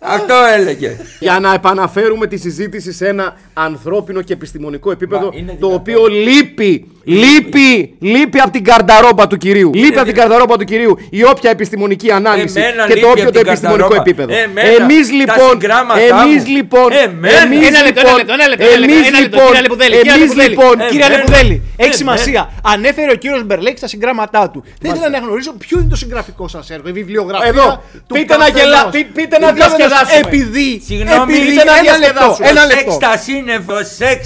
Αυτό 0.00 0.34
έλεγε. 0.56 0.96
Για 1.20 1.40
να 1.40 1.54
επαναφέρουμε 1.54 2.26
τη 2.26 2.36
συζήτηση 2.36 2.92
σε 2.92 3.08
ένα 3.08 3.36
ανθρώπινο 3.54 4.22
και 4.22 4.32
επιστημονικό 4.32 4.90
επίπεδο 4.90 5.26
Μα, 5.26 5.36
είναι 5.36 5.46
το 5.52 5.56
δυνατόν. 5.56 5.74
οποίο 5.74 6.06
λείπει, 6.06 6.92
λείπει, 7.04 7.94
λείπει 8.00 8.38
από 8.40 8.50
την 8.50 8.64
καρδαρόμπα 8.64 9.26
του 9.26 9.36
κυρίου. 9.36 9.70
Λείπει 9.74 9.86
από 9.86 9.94
την 9.94 10.04
δυνατόν. 10.04 10.14
καρδαρόμπα 10.14 10.56
του 10.56 10.64
κυρίου 10.64 10.98
η 11.10 11.24
όποια 11.24 11.50
επιστημονική 11.50 12.10
ανάλυση 12.10 12.60
Εμένα 12.60 12.86
και 12.86 12.94
λείπει 12.94 13.00
το 13.00 13.08
όποιο 13.10 13.22
από 13.22 13.32
το 13.32 13.38
την 13.38 13.48
επιστημονικό 13.48 13.88
καρδαρόμπα. 13.88 14.10
επίπεδο. 14.10 14.42
Εμένα, 14.44 14.82
Εμείς 14.82 15.08
τα 15.08 15.14
λοιπόν, 15.14 15.50
συγγράμματά 15.50 16.00
εμείς 16.22 16.42
μου. 16.44 16.50
λοιπόν, 16.56 16.92
Εμένα. 16.92 17.40
εμείς 17.40 17.68
Ένα 17.68 17.82
λεπτό, 17.82 18.00
ένα 18.00 18.16
λεπτό, 18.16 18.32
ένα 18.32 18.48
λεπτό, 18.48 18.64
ένα 18.66 18.78
λεπτό, 18.78 18.94
εμείς 18.94 19.08
ένα 19.08 19.20
λεπτό, 19.20 19.36
λοιπόν, 19.36 19.46
κύριε 19.46 19.58
Αλεπουδέλη, 19.58 19.94
κύριε 19.96 20.12
εμείς 20.12 20.22
Αλεπουδέλη. 20.32 20.48
λοιπόν, 20.54 20.74
Ε, 20.80 20.84
Κύριε 20.92 21.04
εμένα. 21.06 21.14
Αλεπουδέλη, 21.14 21.54
έχει 21.54 21.62
Εμένα. 21.76 21.94
σημασία. 22.02 22.42
Ανέφερε 22.72 23.10
ο 23.16 23.18
κύριος 23.22 23.42
Μπερλέκης 23.48 23.80
τα 23.84 23.88
συγγράμματά 23.92 24.42
του. 24.52 24.58
Θα 24.82 24.86
ήθελα 24.88 25.08
να 25.16 25.20
γνωρίζω 25.24 25.50
ποιο 25.64 25.76
είναι 25.80 25.88
το 25.94 25.98
συγγραφικό 26.02 26.44
σας 26.54 26.70
έργο, 26.70 26.88
η 26.88 26.92
βιβλιογραφία. 27.00 27.48
Εδώ. 27.48 27.68
του 28.08 28.14
Πείτε 28.16 28.36
να 28.36 28.44
καθενός. 28.44 28.60
γελά- 28.60 28.90
πεί- 28.96 29.12
πείτε 29.18 29.34
να 29.38 29.44
Γιατί 29.50 29.58
διασκεδάσουμε. 29.60 30.20
Επειδή. 30.26 30.68
Συγγνώμη, 30.88 31.32
επειδή- 31.32 31.48
πείτε 31.48 31.64
να 31.64 31.72
ένα 31.78 31.80
λεπτό, 31.80 31.98
διασκεδάσουμε. 31.98 32.48
Ένα 32.48 32.60
Σεξ 32.60 32.74
λεπτό. 32.74 32.92
στα 33.00 33.12
σύννεφα, 33.26 33.76
σεξ 33.84 34.18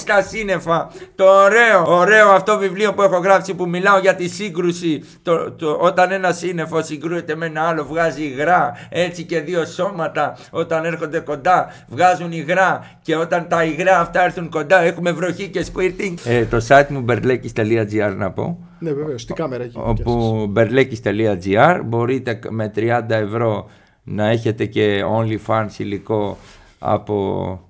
στα 0.00 0.22
σύννεφα. 0.30 0.89
Σεξ 0.92 1.04
στα 1.04 1.08
σύννεφα. 1.08 1.08
Σεξ 1.08 1.10
στα 1.10 1.14
σύννεφα. 1.14 1.14
Το 1.14 1.24
ωραίο, 1.24 1.98
ωραίο 1.98 2.28
αυτό 2.28 2.58
βιβλίο 2.58 2.94
που 2.94 3.02
έχω 3.02 3.18
γράψει 3.18 3.54
που 3.54 3.68
μιλάω 3.68 3.98
για 3.98 4.14
τη 4.14 4.28
σύγκρουση. 4.28 5.02
Το, 5.22 5.52
το, 5.52 5.78
όταν 5.80 6.12
ένας 6.12 6.38
σύννεφος 6.38 6.86
συγκρούεται 6.86 7.34
με 7.36 7.46
ένα 7.46 7.62
άλλο, 7.62 7.84
βγάζει 7.84 8.22
υγρά. 8.22 8.76
Έτσι 8.88 9.24
και 9.24 9.40
δύο 9.40 9.64
σώματα 9.64 10.36
όταν 10.50 10.84
έρχονται 10.84 11.20
κοντά 11.20 11.72
βγάζουν 11.88 12.32
υγρά. 12.32 12.98
Και 13.02 13.16
όταν 13.16 13.48
τα 13.48 13.64
υγρά 13.64 14.00
αυτά 14.00 14.24
έρθουν 14.24 14.50
κοντά 14.50 14.80
έχουμε 14.80 15.12
βροχή 15.12 15.48
και 15.48 15.66
squirting. 15.74 16.14
Ε, 16.24 16.44
το 16.44 16.64
site 16.68 16.88
μου 16.88 17.04
berlekis.gr 17.08 18.14
να 18.16 18.30
πω. 18.30 18.58
Ναι, 18.78 18.92
βεβαίως, 18.92 19.22
στην 19.22 19.34
κάμερα 19.34 19.64
εκεί. 19.64 19.78
όπου 19.80 20.52
berlekis.gr 20.56 21.80
μπορείτε 21.84 22.38
με 22.48 22.72
30 22.76 23.02
ευρώ 23.08 23.70
να 24.04 24.28
έχετε 24.28 24.66
και 24.66 25.04
OnlyFans 25.18 25.68
υλικό 25.76 26.36
από, 26.78 27.60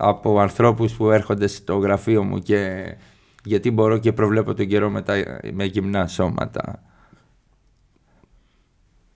από 0.00 0.40
ανθρώπους 0.40 0.92
που 0.92 1.10
έρχονται 1.10 1.46
στο 1.46 1.76
γραφείο 1.76 2.22
μου 2.22 2.38
και 2.38 2.82
γιατί 3.44 3.70
μπορώ 3.70 3.98
και 3.98 4.12
προβλέπω 4.12 4.54
τον 4.54 4.66
καιρό 4.66 4.90
με, 4.90 5.02
τα, 5.02 5.14
με 5.52 5.64
γυμνά 5.64 6.06
σώματα. 6.06 6.82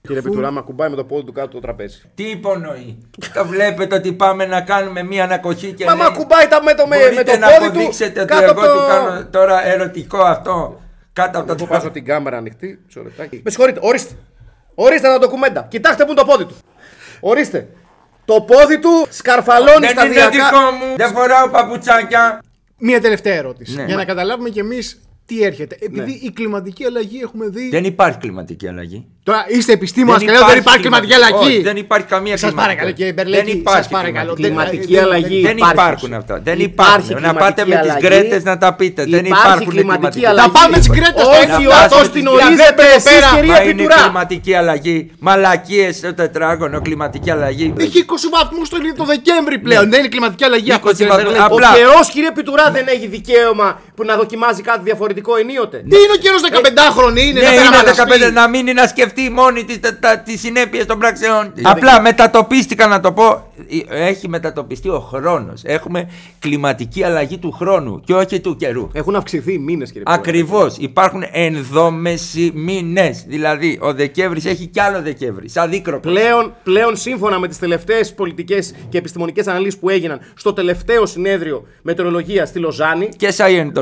Κύριε 0.01 0.21
Πιτουρά, 0.21 0.61
κουμπάει 0.61 0.89
με 0.89 0.95
το 0.95 1.03
πόδι 1.03 1.25
του 1.25 1.31
κάτω 1.31 1.47
το 1.47 1.59
τραπέζι. 1.59 2.01
Τι 2.15 2.23
υπονοεί; 2.29 2.97
Το 3.33 3.45
βλέπετε 3.45 3.95
ότι 3.95 4.13
πάμε 4.13 4.45
να 4.45 4.61
κάνουμε 4.61 5.03
μία 5.03 5.23
ανακοχή 5.23 5.73
και 5.73 5.85
Μα 5.85 5.95
μα 5.95 6.03
λέει, 6.03 6.17
κουμπάει 6.17 6.47
τα 6.47 6.63
με 6.63 6.73
το, 6.73 6.87
με, 6.87 6.95
με 6.95 7.03
μπορείτε 7.03 7.31
το 7.31 7.37
να 7.37 7.47
πόδι 7.47 7.59
του 7.59 7.65
αποδείξετε 7.65 8.19
ότι 8.19 8.29
κάτω 8.29 8.43
εγώ 8.43 8.51
από 8.51 8.61
το... 8.61 8.73
του 8.73 8.87
κάνω 8.87 9.25
τώρα 9.25 9.65
ερωτικό 9.65 10.17
αυτό 10.17 10.79
κάτω 11.13 11.39
από 11.39 11.47
Θα 11.47 11.55
το 11.55 11.65
βάζω 11.65 11.91
την 11.91 12.05
κάμερα 12.05 12.37
ανοιχτή. 12.37 12.79
Μισό 12.85 13.03
λεπτάκι. 13.03 13.41
Με 13.43 13.49
συγχωρείτε, 13.49 13.79
ορίστε. 13.83 14.15
Ορίστε 14.75 15.07
τα 15.07 15.19
ντοκουμέντα. 15.19 15.67
Κοιτάξτε 15.69 16.03
που 16.05 16.11
είναι 16.11 16.19
το 16.19 16.25
πόδι 16.25 16.45
του. 16.45 16.55
Ορίστε. 17.19 17.67
Το 18.25 18.41
πόδι 18.41 18.79
του 18.79 19.07
σκαρφαλώνει 19.09 19.79
Δεν 19.87 19.89
είναι 20.07 20.13
σταδιακά. 20.19 20.29
δικό 20.31 20.71
μου, 20.71 20.95
δεν 20.95 21.11
φοράω 21.13 21.49
παπουτσάκια. 21.49 22.39
Μία 22.77 23.01
τελευταία 23.01 23.33
ερώτηση. 23.35 23.75
Ναι. 23.75 23.83
για 23.83 23.93
Μα- 23.93 23.99
να 23.99 24.05
καταλάβουμε 24.05 24.49
κι 24.49 24.59
εμείς 24.59 25.01
τι 25.25 25.43
έρχεται. 25.43 25.77
Επειδή 25.79 26.11
η 26.23 26.31
κλιματική 26.31 26.85
αλλαγή 26.85 27.19
έχουμε 27.23 27.45
δει. 27.47 27.69
Δεν 27.69 27.83
υπάρχει 27.83 28.17
κλιματική 28.17 28.67
αλλαγή. 28.67 29.05
Τώρα 29.23 29.45
είστε 29.47 29.71
επιστήμονας 29.73 30.21
και 30.23 30.31
λέτε 30.31 30.43
δεν 30.47 30.57
υπάρχει 30.57 30.79
κλιματική 30.81 31.13
αλλαγή. 31.13 31.35
Όχι, 31.35 31.61
δεν 31.61 31.77
υπάρχει 31.77 32.07
καμία 32.07 32.37
Σας 32.37 32.49
κλιματική 32.49 32.67
παρακαλώ 32.67 32.91
κύριε 32.91 33.13
Δεν 33.13 33.25
Μπερλέκη, 33.25 33.51
υπάρχει 33.57 33.83
σας 33.83 33.91
παρακαλώ. 33.91 34.33
κλιματική 34.33 34.77
Κλιματική 34.77 34.97
αλλαγή. 34.97 35.41
Δεν 35.41 35.57
υπάρχει. 35.57 35.73
υπάρχουν 35.73 36.13
αυτά. 36.13 36.39
Δεν 36.43 36.59
Υπάρχει 36.59 37.11
υπάρχουν. 37.11 37.21
Να 37.27 37.33
πάτε 37.33 37.65
με 37.65 37.75
κλιματική 37.75 37.99
τι 37.99 38.07
αλλαγή. 38.07 38.27
γκρέτε 38.27 38.41
να 38.49 38.57
τα 38.57 38.73
πείτε. 38.73 39.01
Δεν 39.05 39.25
Υπάρχει 39.25 39.45
υπάρχουν 39.45 39.67
κλιματική 39.73 40.19
κλιματική 40.19 40.25
αλλαγή. 40.25 40.47
Θα 40.51 40.59
πάμε 40.59 40.77
τις 40.77 40.89
γκρέτες 40.89 41.21
στο 41.21 41.29
Όχι 41.39 41.47
Να 41.47 41.55
όπως 41.57 41.75
φτάσουμε 41.85 42.07
την 42.15 42.25
στις 42.27 42.33
ορίζετε 42.33 42.73
γκρέτες 42.73 42.95
εσείς 42.95 43.11
πέρα. 43.19 43.29
κυρία 43.35 43.53
Μα 43.53 43.61
είναι 43.63 43.73
Πιτουρά. 43.73 43.95
κλιματική 44.01 44.53
αλλαγή. 44.53 44.97
Μαλακίες 45.19 45.95
στο 45.95 46.13
τετράγωνο, 46.13 46.81
κλιματική 46.81 47.29
αλλαγή. 47.35 47.73
Έχει 47.85 47.99
20 47.99 48.29
βαθμούς 48.37 48.69
το, 48.69 48.77
το 48.99 49.05
Δεκέμβρη 49.13 49.57
πλέον. 49.65 49.89
Δεν 49.89 49.99
είναι 49.99 50.07
κλιματική 50.15 50.43
αλλαγή 50.43 50.71
αυτό. 50.71 50.89
20 50.89 50.93
κύριε 50.95 51.11
βαθμούς. 51.11 51.23
Μπερλέκη. 51.31 51.51
Ο 51.53 51.55
Απλά. 51.55 51.69
καιρός, 51.77 52.05
κύριε 52.13 52.31
Πιτουρά, 52.31 52.65
δεν 52.71 52.85
έχει 52.95 53.07
δικαίωμα 53.07 53.81
που 53.95 54.03
να 54.03 54.15
δοκιμάζει 54.15 54.61
κάτι 54.61 54.83
διαφορετικό 54.83 55.35
ενίοτε. 55.35 55.77
Τι 55.77 55.95
είναι 55.95 56.13
ο 56.15 56.19
καιρός 56.19 56.41
15χρονη, 56.41 57.19
είναι 57.19 57.39
Ναι, 57.39 57.45
να 57.45 57.51
πέρα 57.51 57.61
είναι 57.61 57.75
μαλαστεί. 57.75 58.29
15 58.29 58.33
να 58.33 58.49
μείνει 58.49 58.73
να 58.73 58.87
σκεφτεί 58.87 59.29
μόνη 59.29 59.63
της 59.63 59.79
τις 60.25 60.39
συνέπειες 60.39 60.85
των 60.85 60.99
πράξεων. 60.99 61.53
Απλά 61.61 62.01
μετατοπίστηκα 62.01 62.87
να 62.87 62.99
το 62.99 63.11
πω. 63.11 63.51
Έχει 63.89 64.29
μετατοπιστεί 64.29 64.89
ο 64.89 64.99
χρόνος. 64.99 65.61
Έχουμε 65.63 66.09
κλιματική 66.39 67.03
αλλαγή 67.03 67.37
του 67.37 67.51
χρόνου 67.51 68.01
και 68.05 68.13
όχι 68.13 68.39
του 68.39 68.55
καιρού. 68.55 68.89
Έχουν 68.93 69.15
αυξηθεί 69.15 69.53
οι 69.53 69.57
μήνες, 69.57 69.87
κύριε 69.91 70.03
Πιτουρά. 70.03 70.21
Ακριβώς. 70.21 70.75
Υπάρχουν 70.79 71.23
ενδόμεση 71.31 72.51
μήνες. 72.55 73.23
Δηλαδή, 73.27 73.79
ο 73.81 73.93
Δεκέμβρης 73.93 74.45
έχει 74.45 74.65
κι 74.67 74.79
άλλο 74.79 75.01
Δεκέμβρη. 75.01 75.49
Σαν 75.49 75.69
δίκροπο. 75.69 76.09
Πλέον, 76.09 76.53
πλέον 76.63 76.95
σύμφωνα 76.95 77.39
με 77.39 77.47
τις 77.47 77.59
τελευταίες 77.59 78.13
πολιτικές 78.13 78.73
και 78.89 78.97
επιστημονικές 78.97 79.47
αναλύσεις 79.47 79.79
που 79.79 79.89
έγιναν 79.89 80.19
στο 80.35 80.53
τελευταίο 80.53 81.05
συνέδριο 81.05 81.67
μετεωρολογίας 81.81 82.49
στη 82.49 82.59
Λοζάνη 82.59 83.09
Και 83.17 83.31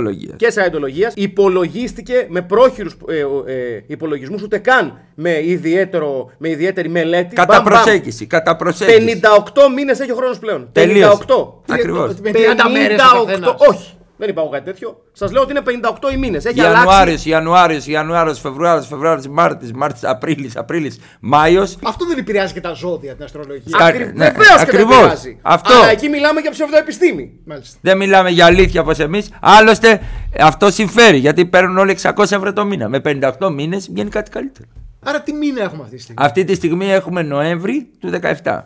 σαϊεντολογία. 0.03 0.35
και 0.37 0.51
σαϊντολογία, 0.51 1.11
υπολογίστηκε 1.15 2.25
με 2.29 2.41
πρόχειρους 2.41 2.95
ε, 3.07 3.19
ε, 3.53 3.83
υπολογισμούς, 3.87 4.41
ούτε 4.41 4.57
καν 4.57 4.99
με, 5.15 5.45
ιδιαίτερο, 5.45 6.31
με 6.37 6.49
ιδιαίτερη 6.49 6.89
μελέτη. 6.89 7.35
Κατά 7.35 7.53
Μπαμ, 7.53 7.63
μπαμ. 7.63 7.73
προσέγγιση. 7.73 8.25
Κατά 8.25 8.55
προσέγγιση. 8.55 9.19
58 9.21 9.73
μήνες 9.75 9.99
έχει 9.99 10.11
ο 10.11 10.15
χρόνος 10.15 10.39
πλέον. 10.39 10.69
Τελείωσε. 10.71 11.17
58. 11.27 11.53
Ακριβώς. 11.67 12.13
Με 12.21 12.31
30 12.33 12.35
μέρες 12.71 12.99
ο 12.99 13.23
58. 13.23 13.25
καθένας. 13.25 13.55
Όχι. 13.69 13.93
Δεν 14.17 14.29
είπα 14.29 14.41
εγώ 14.41 14.49
κάτι 14.49 14.65
τέτοιο. 14.65 15.03
Σας 15.13 15.31
λέω 15.31 15.41
ότι 15.41 15.51
είναι 15.51 15.61
58 16.01 16.13
οι 16.13 16.17
μήνες. 16.17 16.45
Έχει 16.45 16.57
Ιανουάριο, 16.59 16.89
αλλάξει. 16.91 17.29
Ιανουάριο, 17.29 17.79
Ιανουάριο, 17.85 18.33
Φεβρουάριο, 18.33 18.81
Φεβρουάριο, 18.83 19.31
Μάρτιο, 19.31 19.69
Μάρτιο, 19.75 20.09
Απρίλης, 20.09 20.57
Απρίλης, 20.57 20.99
Μάιος. 21.19 21.77
Αυτό 21.83 22.05
δεν 22.05 22.17
επηρεάζει 22.17 22.53
και 22.53 22.61
τα 22.61 22.73
ζώδια 22.73 23.15
την 23.15 23.23
αστρολογία. 23.23 23.77
Κα- 23.77 23.85
Ακρι... 23.85 24.03
ναι, 24.05 24.25
Βεβαίως 24.29 24.47
και 24.47 24.55
δεν 24.55 24.61
ακριβώς. 24.61 24.97
πειράζει. 24.97 25.37
Αυτό. 25.41 25.73
Αλλά 25.73 25.89
εκεί 25.89 26.09
μιλάμε 26.09 26.39
για 26.39 26.51
ψευδοεπιστήμη. 26.51 27.31
Μάλιστα. 27.45 27.77
Δεν 27.81 27.97
μιλάμε 27.97 28.29
για 28.29 28.45
αλήθεια 28.45 28.81
όπως 28.81 28.99
εμείς. 28.99 29.29
Άλλωστε, 29.41 30.01
αυτό 30.39 30.71
συμφέρει 30.71 31.17
γιατί 31.17 31.45
παίρνουν 31.45 31.77
όλοι 31.77 31.97
600 32.01 32.17
ευρώ 32.17 32.53
το 32.53 32.65
μήνα. 32.65 32.89
Με 32.89 33.01
58 33.39 33.49
μήνες 33.53 33.89
βγαίνει 33.91 34.09
κάτι 34.09 34.29
καλύτερο. 34.31 34.67
Άρα 35.05 35.21
τι 35.21 35.33
μήνα 35.33 35.61
έχουμε 35.63 35.83
αυτή 35.83 35.95
τη 35.95 36.01
στιγμή; 36.01 36.23
Αυτή 36.25 36.43
τη 36.43 36.55
στιγμή 36.55 36.91
έχουμε 36.91 37.21
Νοέμβρη 37.21 37.89
του 37.99 38.11
17. 38.43 38.59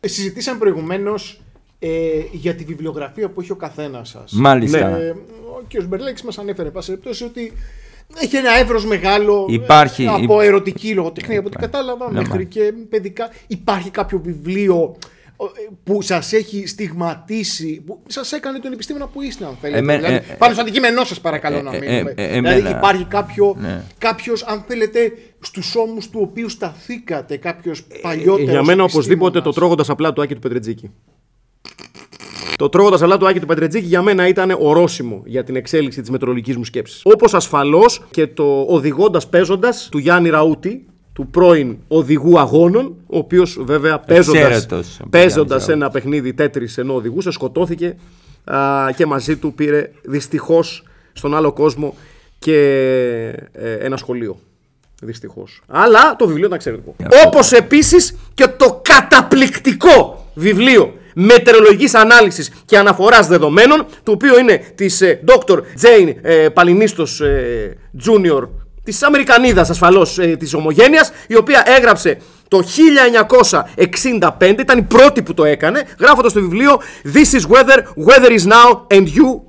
Ε, 0.00 0.08
Συζητήσαμε 0.08 0.58
προηγουμένως 0.58 1.40
ε, 1.78 1.88
για 2.32 2.54
τη 2.54 2.64
βιβλιογραφία 2.64 3.28
που 3.30 3.40
έχει 3.40 3.52
ο 3.52 3.56
καθένας 3.56 4.08
σας. 4.08 4.32
Μάλιστα. 4.32 4.78
Ε, 4.96 5.10
ο 5.58 5.62
κ. 5.68 5.82
Μπερλέκης 5.84 6.22
μας 6.22 6.38
ανέφερε, 6.38 6.66
εν 6.68 6.74
πάση 6.74 6.88
περιπτώσει, 6.88 7.24
ότι 7.24 7.52
έχει 8.20 8.36
ένα 8.36 8.50
εύρος 8.58 8.84
μεγάλο 8.86 9.46
Υπάρχει, 9.48 10.02
ε, 10.04 10.08
από 10.08 10.42
υ- 10.42 10.46
ερωτική 10.46 10.94
λογοτεχνία, 10.94 11.38
από 11.38 11.48
ό,τι 11.48 11.56
κατάλαβα, 11.56 12.12
Ναι, 12.12 12.18
μέχρι 12.20 12.38
μα. 12.38 12.42
και 12.44 12.72
παιδικά. 12.90 13.30
Υπάρχει 13.46 13.90
κάποιο 13.90 14.20
βιβλίο 14.24 14.96
ε, 15.40 15.44
που 15.84 16.02
σας 16.02 16.32
έχει 16.32 16.66
στιγματίσει, 16.66 17.82
που 17.86 18.02
σας 18.06 18.32
έκανε 18.32 18.58
τον 18.58 18.72
επιστήμονα 18.72 19.06
που 19.06 19.22
είστε, 19.22 19.44
αν 19.44 19.56
θέλετε. 19.60 19.78
Εμέ- 19.78 19.96
δηλαδή, 19.96 20.14
ε, 20.14 20.34
πάνω 20.38 20.52
στο 20.52 20.62
αντικείμενό 20.62 21.04
σας 21.04 21.20
παρακαλώ 21.20 21.56
ε, 21.58 21.62
να 21.62 21.74
ε, 21.76 21.78
μείνουμε. 21.78 22.14
ε, 22.16 22.24
ε, 22.24 22.26
δηλαδή 22.40 22.58
εμένα. 22.60 22.76
υπάρχει 22.76 23.04
κάποιο, 23.04 23.56
Ναι. 23.58 23.82
κάποιος, 23.98 24.42
αν 24.44 24.64
θέλετε, 24.68 25.12
στους 25.40 25.74
ώμους 25.74 26.08
του 26.10 26.20
οποίου 26.22 26.48
σταθήκατε, 26.48 27.36
κάποιος 27.36 27.82
παλιότερος 28.02 28.48
Ε, 28.48 28.50
Για 28.52 28.62
μένα 28.62 28.82
οπωσδήποτε 28.82 29.14
το 29.14 29.26
επιστήμονας. 29.26 29.54
τρώγοντας 29.54 29.90
απλά 29.90 30.12
του 30.12 30.22
Άκη 30.22 30.34
του 30.34 30.40
Πετρετζίκη. 30.40 30.90
Το 32.56 32.68
τρώγοντας 32.68 33.02
απλά 33.02 33.16
του 33.16 33.26
Άκη 33.28 33.40
του 33.40 33.46
Πετρετζίκη 33.46 33.86
για 33.86 34.02
μένα 34.02 34.28
ήταν 34.28 34.56
ορόσημο 34.58 35.22
για 35.24 35.44
την 35.44 35.56
εξέλιξη 35.56 36.00
της 36.00 36.10
μετρολογικής 36.10 36.56
μου 36.56 36.64
σκέψης. 36.64 37.00
Όπως 37.04 37.34
ασφαλώς 37.34 38.02
και 38.10 38.26
το 38.26 38.60
οδηγώντας 38.68 39.28
παίζοντας 39.28 39.88
του 39.90 39.98
Γιάννη 39.98 40.28
Ραούτη, 40.28 40.86
του 41.12 41.26
πρώην 41.26 41.76
οδηγού 41.88 42.38
αγώνων, 42.38 42.94
ο 43.06 43.18
οποίος 43.18 43.58
βέβαια 43.60 43.98
παίζοντα 43.98 44.38
Εξαίρετος 44.38 45.00
ο 45.04 45.08
παίζοντας 45.08 45.64
Γιάννης 45.64 45.84
ένα 45.84 45.90
παιχνίδι 45.90 46.34
τέτρι 46.34 46.68
ενώ 46.76 46.94
οδηγούσε, 46.94 47.30
σκοτώθηκε 47.30 47.96
α, 48.44 48.58
και 48.96 49.06
μαζί 49.06 49.36
του 49.36 49.52
πήρε 49.54 49.90
δυστυχώς 50.04 50.82
στον 51.12 51.34
άλλο 51.36 51.52
κόσμο 51.52 51.94
και 52.38 52.58
ε, 53.52 53.72
ένα 53.72 53.96
σχολείο. 53.96 54.38
Δυστυχώς. 55.02 55.62
Αλλά 55.66 56.16
το 56.16 56.26
βιβλίο 56.26 56.44
ήταν 56.44 56.56
εξαιρετικό. 56.56 56.96
Όπως 57.26 57.52
επίσης 57.52 58.16
και 58.34 58.46
το 58.46 58.80
καταπληκτικό 58.82 60.26
βιβλίο 60.34 60.94
μετεωρολογική 61.18 61.96
ανάλυσης 61.96 62.50
και 62.64 62.78
αναφοράς 62.78 63.26
δεδομένων, 63.26 63.86
το 64.02 64.12
οποίο 64.12 64.38
είναι 64.38 64.56
της 64.74 65.00
ε, 65.00 65.20
Dr. 65.26 65.56
Jane 65.56 66.14
ε, 66.22 66.48
Παλινίστος 66.48 67.20
ε, 67.20 67.76
Junior, 68.06 68.48
της 68.82 69.02
Αμερικανίδας 69.02 69.70
ασφαλώς 69.70 70.18
ε, 70.18 70.26
της 70.26 70.54
Ομογένειας, 70.54 71.12
η 71.26 71.36
οποία 71.36 71.62
έγραψε 71.66 72.18
το 72.48 72.62
1965, 74.38 74.58
ήταν 74.58 74.78
η 74.78 74.82
πρώτη 74.82 75.22
που 75.22 75.34
το 75.34 75.44
έκανε, 75.44 75.82
γράφοντας 75.98 76.32
το 76.32 76.40
βιβλίο 76.40 76.80
This 77.14 77.38
is 77.38 77.42
weather, 77.56 77.82
weather 78.06 78.30
is 78.30 78.46
now 78.52 78.96
and 78.96 79.04
you 79.04 79.40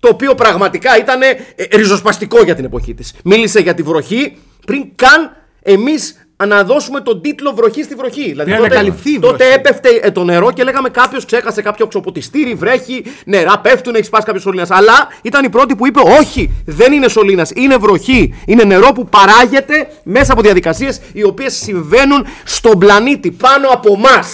το 0.00 0.08
οποίο 0.08 0.34
πραγματικά 0.34 0.98
ήταν 0.98 1.22
ε, 1.22 1.36
ριζοσπαστικό 1.76 2.42
για 2.42 2.54
την 2.54 2.64
εποχή 2.64 2.94
της. 2.94 3.14
Μίλησε 3.24 3.60
για 3.60 3.74
τη 3.74 3.82
βροχή 3.82 4.36
πριν 4.66 4.88
καν 4.94 5.36
εμείς 5.62 6.25
αναδώσουμε 6.36 7.00
τον 7.00 7.20
τίτλο 7.20 7.52
βροχή 7.54 7.82
στη 7.82 7.94
βροχή. 7.94 8.28
Δηλαδή 8.28 8.50
Να 8.50 8.56
τότε, 8.56 8.68
ανακαλυφθεί 8.68 9.10
η 9.10 9.18
τότε 9.18 9.36
βροχή. 9.44 9.52
έπεφτε 9.52 9.88
ε, 10.02 10.10
το 10.10 10.24
νερό 10.24 10.52
και 10.52 10.62
λέγαμε 10.64 10.88
κάποιος 10.88 11.24
ξέχασε 11.24 11.62
κάποιο 11.62 11.84
οξοποτιστήρι, 11.84 12.54
βρέχει, 12.54 13.04
νερά 13.24 13.58
πέφτουν, 13.58 13.94
έχεις 13.94 14.06
σπάσει 14.06 14.24
κάποιος 14.24 14.42
σωλήνας. 14.42 14.70
Αλλά 14.70 15.08
ήταν 15.22 15.44
η 15.44 15.48
πρώτη 15.48 15.76
που 15.76 15.86
είπε: 15.86 16.00
Όχι, 16.20 16.50
δεν 16.64 16.92
είναι 16.92 17.08
σωλήνας, 17.08 17.50
είναι 17.54 17.76
βροχή. 17.76 18.34
Είναι 18.46 18.64
νερό 18.64 18.92
που 18.92 19.06
παράγεται 19.08 19.88
μέσα 20.02 20.32
από 20.32 20.42
διαδικασίες 20.42 21.00
οι 21.12 21.24
οποίες 21.24 21.54
συμβαίνουν 21.56 22.26
στον 22.44 22.78
πλανήτη 22.78 23.30
πάνω 23.30 23.68
από 23.68 23.92
εμά. 23.92 24.24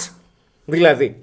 Δηλαδή. 0.65 1.15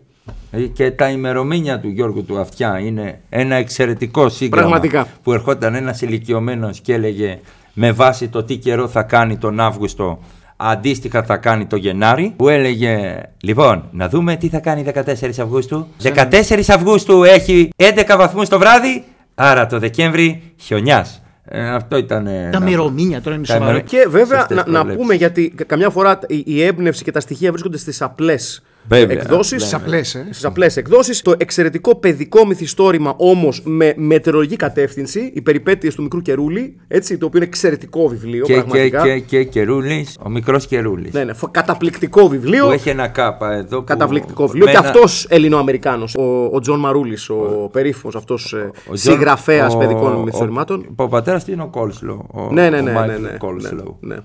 Ε, 0.50 0.60
Και 0.60 0.90
τα 0.90 1.08
ημερομήνια 1.08 1.80
του 1.80 1.88
Γιώργου 1.88 2.24
του 2.24 2.38
Αυτιά 2.38 2.78
είναι 2.78 3.20
ένα 3.28 3.54
εξαιρετικό 3.54 4.28
σύγγραμμα. 4.28 4.68
Πραγματικά. 4.68 5.06
Που 5.22 5.32
ερχόταν 5.32 5.74
ένας 5.74 6.00
ηλικιωμένος 6.00 6.80
και 6.80 6.94
έλεγε 6.94 7.38
με 7.74 7.92
βάση 7.92 8.28
το 8.28 8.42
τι 8.42 8.56
καιρό 8.56 8.88
θα 8.88 9.02
κάνει 9.02 9.36
τον 9.36 9.60
Αύγουστο, 9.60 10.18
αντίστοιχα 10.62 11.22
θα 11.22 11.36
κάνει 11.36 11.66
το 11.66 11.76
Γενάρη. 11.76 12.32
Που 12.36 12.48
έλεγε, 12.48 13.20
λοιπόν, 13.42 13.88
να 13.92 14.08
δούμε 14.08 14.36
τι 14.36 14.48
θα 14.48 14.58
κάνει 14.58 14.84
14 14.94 15.02
Αυγούστου. 15.40 15.86
14 16.02 16.68
Αυγούστου 16.68 17.22
έχει 17.24 17.68
11 17.76 18.16
βαθμούς 18.18 18.48
το 18.48 18.58
βράδυ, 18.58 19.04
άρα 19.34 19.66
το 19.66 19.78
Δεκέμβρη 19.78 20.42
χιονιάς. 20.56 21.22
Ε, 21.44 21.68
αυτό 21.74 21.96
ήταν. 21.96 22.26
ε, 22.26 22.48
Τα 22.52 22.58
να- 22.58 22.64
μερομήνια 22.64 23.20
τώρα 23.20 23.36
είναι 23.36 23.46
Τα 23.46 23.52
σοβαρό. 23.52 23.70
ημερο- 23.70 23.86
Και 23.88 24.06
βέβαια 24.08 24.38
Σωστές 24.38 24.56
να, 24.56 24.62
να 24.66 24.70
προβλέψεις. 24.72 25.00
πούμε 25.02 25.14
γιατί 25.14 25.52
κα- 25.56 25.64
καμιά 25.64 25.90
φορά 25.90 26.18
η, 26.26 26.42
η 26.46 26.62
έμπνευση 26.62 27.04
και 27.04 27.10
τα 27.12 27.20
στοιχεία 27.20 27.50
βρίσκονται 27.50 27.78
στις 27.78 28.02
απλές 28.02 28.62
Βέβαια, 28.62 28.69
εκδόσεις. 28.96 29.60
ναι, 29.60 29.66
Στι 29.66 29.74
απλέ, 29.74 29.98
ε. 29.98 30.02
Στι 30.30 30.46
απλέ 30.46 30.66
εκδόσεις. 30.74 31.22
Το 31.22 31.34
εξαιρετικό 31.38 31.94
παιδικό 31.96 32.46
μυθιστόρημα 32.46 33.14
όμως 33.16 33.62
με 33.64 33.94
μετεωρολογική 33.96 34.56
κατεύθυνση, 34.56 35.30
οι 35.34 35.40
περιπέτειες 35.40 35.94
του 35.94 36.02
μικρού 36.02 36.20
Καιρούλη, 36.22 36.76
έτσι, 36.88 37.18
το 37.18 37.26
οποίο 37.26 37.38
είναι 37.38 37.48
εξαιρετικό 37.48 38.08
βιβλίο. 38.08 38.44
Και, 38.44 38.52
και, 38.54 38.58
πραγματικά. 38.60 39.02
και, 39.02 39.18
και 39.18 39.44
Καιρούλης, 39.44 40.18
ο 40.24 40.28
μικρός 40.30 40.66
Καιρούλης. 40.66 41.12
Ναι, 41.12 41.24
ναι, 41.24 41.32
φο- 41.32 41.48
καταπληκτικό 41.50 42.28
βιβλίο. 42.28 42.64
Που 42.66 42.70
έχει 42.72 42.88
ένα 42.88 43.08
κάπα 43.08 43.52
εδώ. 43.52 43.78
Που 43.78 43.84
Καταπληκτικό 43.84 44.46
βιβλίο. 44.46 44.64
με 44.64 44.70
Και 44.70 44.76
ένα- 44.76 44.86
αυτός 44.88 45.26
Ελληνοαμερικάνος, 45.28 46.14
ο, 46.14 46.44
ο 46.52 46.60
Τζον 46.60 46.78
Μαρούλης, 46.78 47.28
ο, 47.30 47.68
περίφημος 47.72 48.14
αυτός 48.16 48.52
ο 48.52 48.56
Τζον- 48.92 48.96
συγγραφέας 48.96 49.74
ο- 49.74 49.78
παιδικών 49.78 50.14
ο- 50.14 50.18
μυθιστορημάτων. 50.22 50.84
Ο, 50.96 51.02
ο 51.02 51.08
πατέρας 51.08 51.44
του 51.44 51.50
είναι 51.52 51.62
ο 51.62 51.68
Κόλσλο. 51.68 52.26
Ο, 52.32 52.52
Ναι, 52.52 52.70
ναι, 52.70 52.78
ο 52.78 52.82
ναι. 52.82 52.90
ναι, 52.92 52.98
Michael 53.00 53.06
ναι, 53.06 53.16
ναι, 53.30 53.36
Κόλσλο. 53.38 53.98
ναι, 54.00 54.16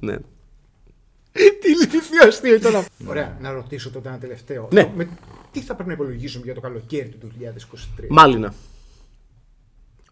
ναι. 0.00 0.14
Τι 1.32 1.70
ηλίθιο 1.70 2.28
αστείο 2.28 2.54
ήταν 2.54 2.76
αυτό. 2.76 2.90
Ωραία, 3.08 3.36
να 3.40 3.50
ρωτήσω 3.52 3.90
τότε 3.90 4.08
ένα 4.08 4.18
τελευταίο. 4.18 4.68
Ναι. 4.72 4.82
Το- 4.82 4.90
με- 4.94 5.08
τι 5.52 5.60
θα 5.60 5.74
πρέπει 5.74 5.88
να 5.88 5.94
υπολογίσουμε 5.94 6.44
για 6.44 6.54
το 6.54 6.60
καλοκαίρι 6.60 7.08
του 7.20 7.30
2023. 7.38 8.06
Μάλινα. 8.10 8.54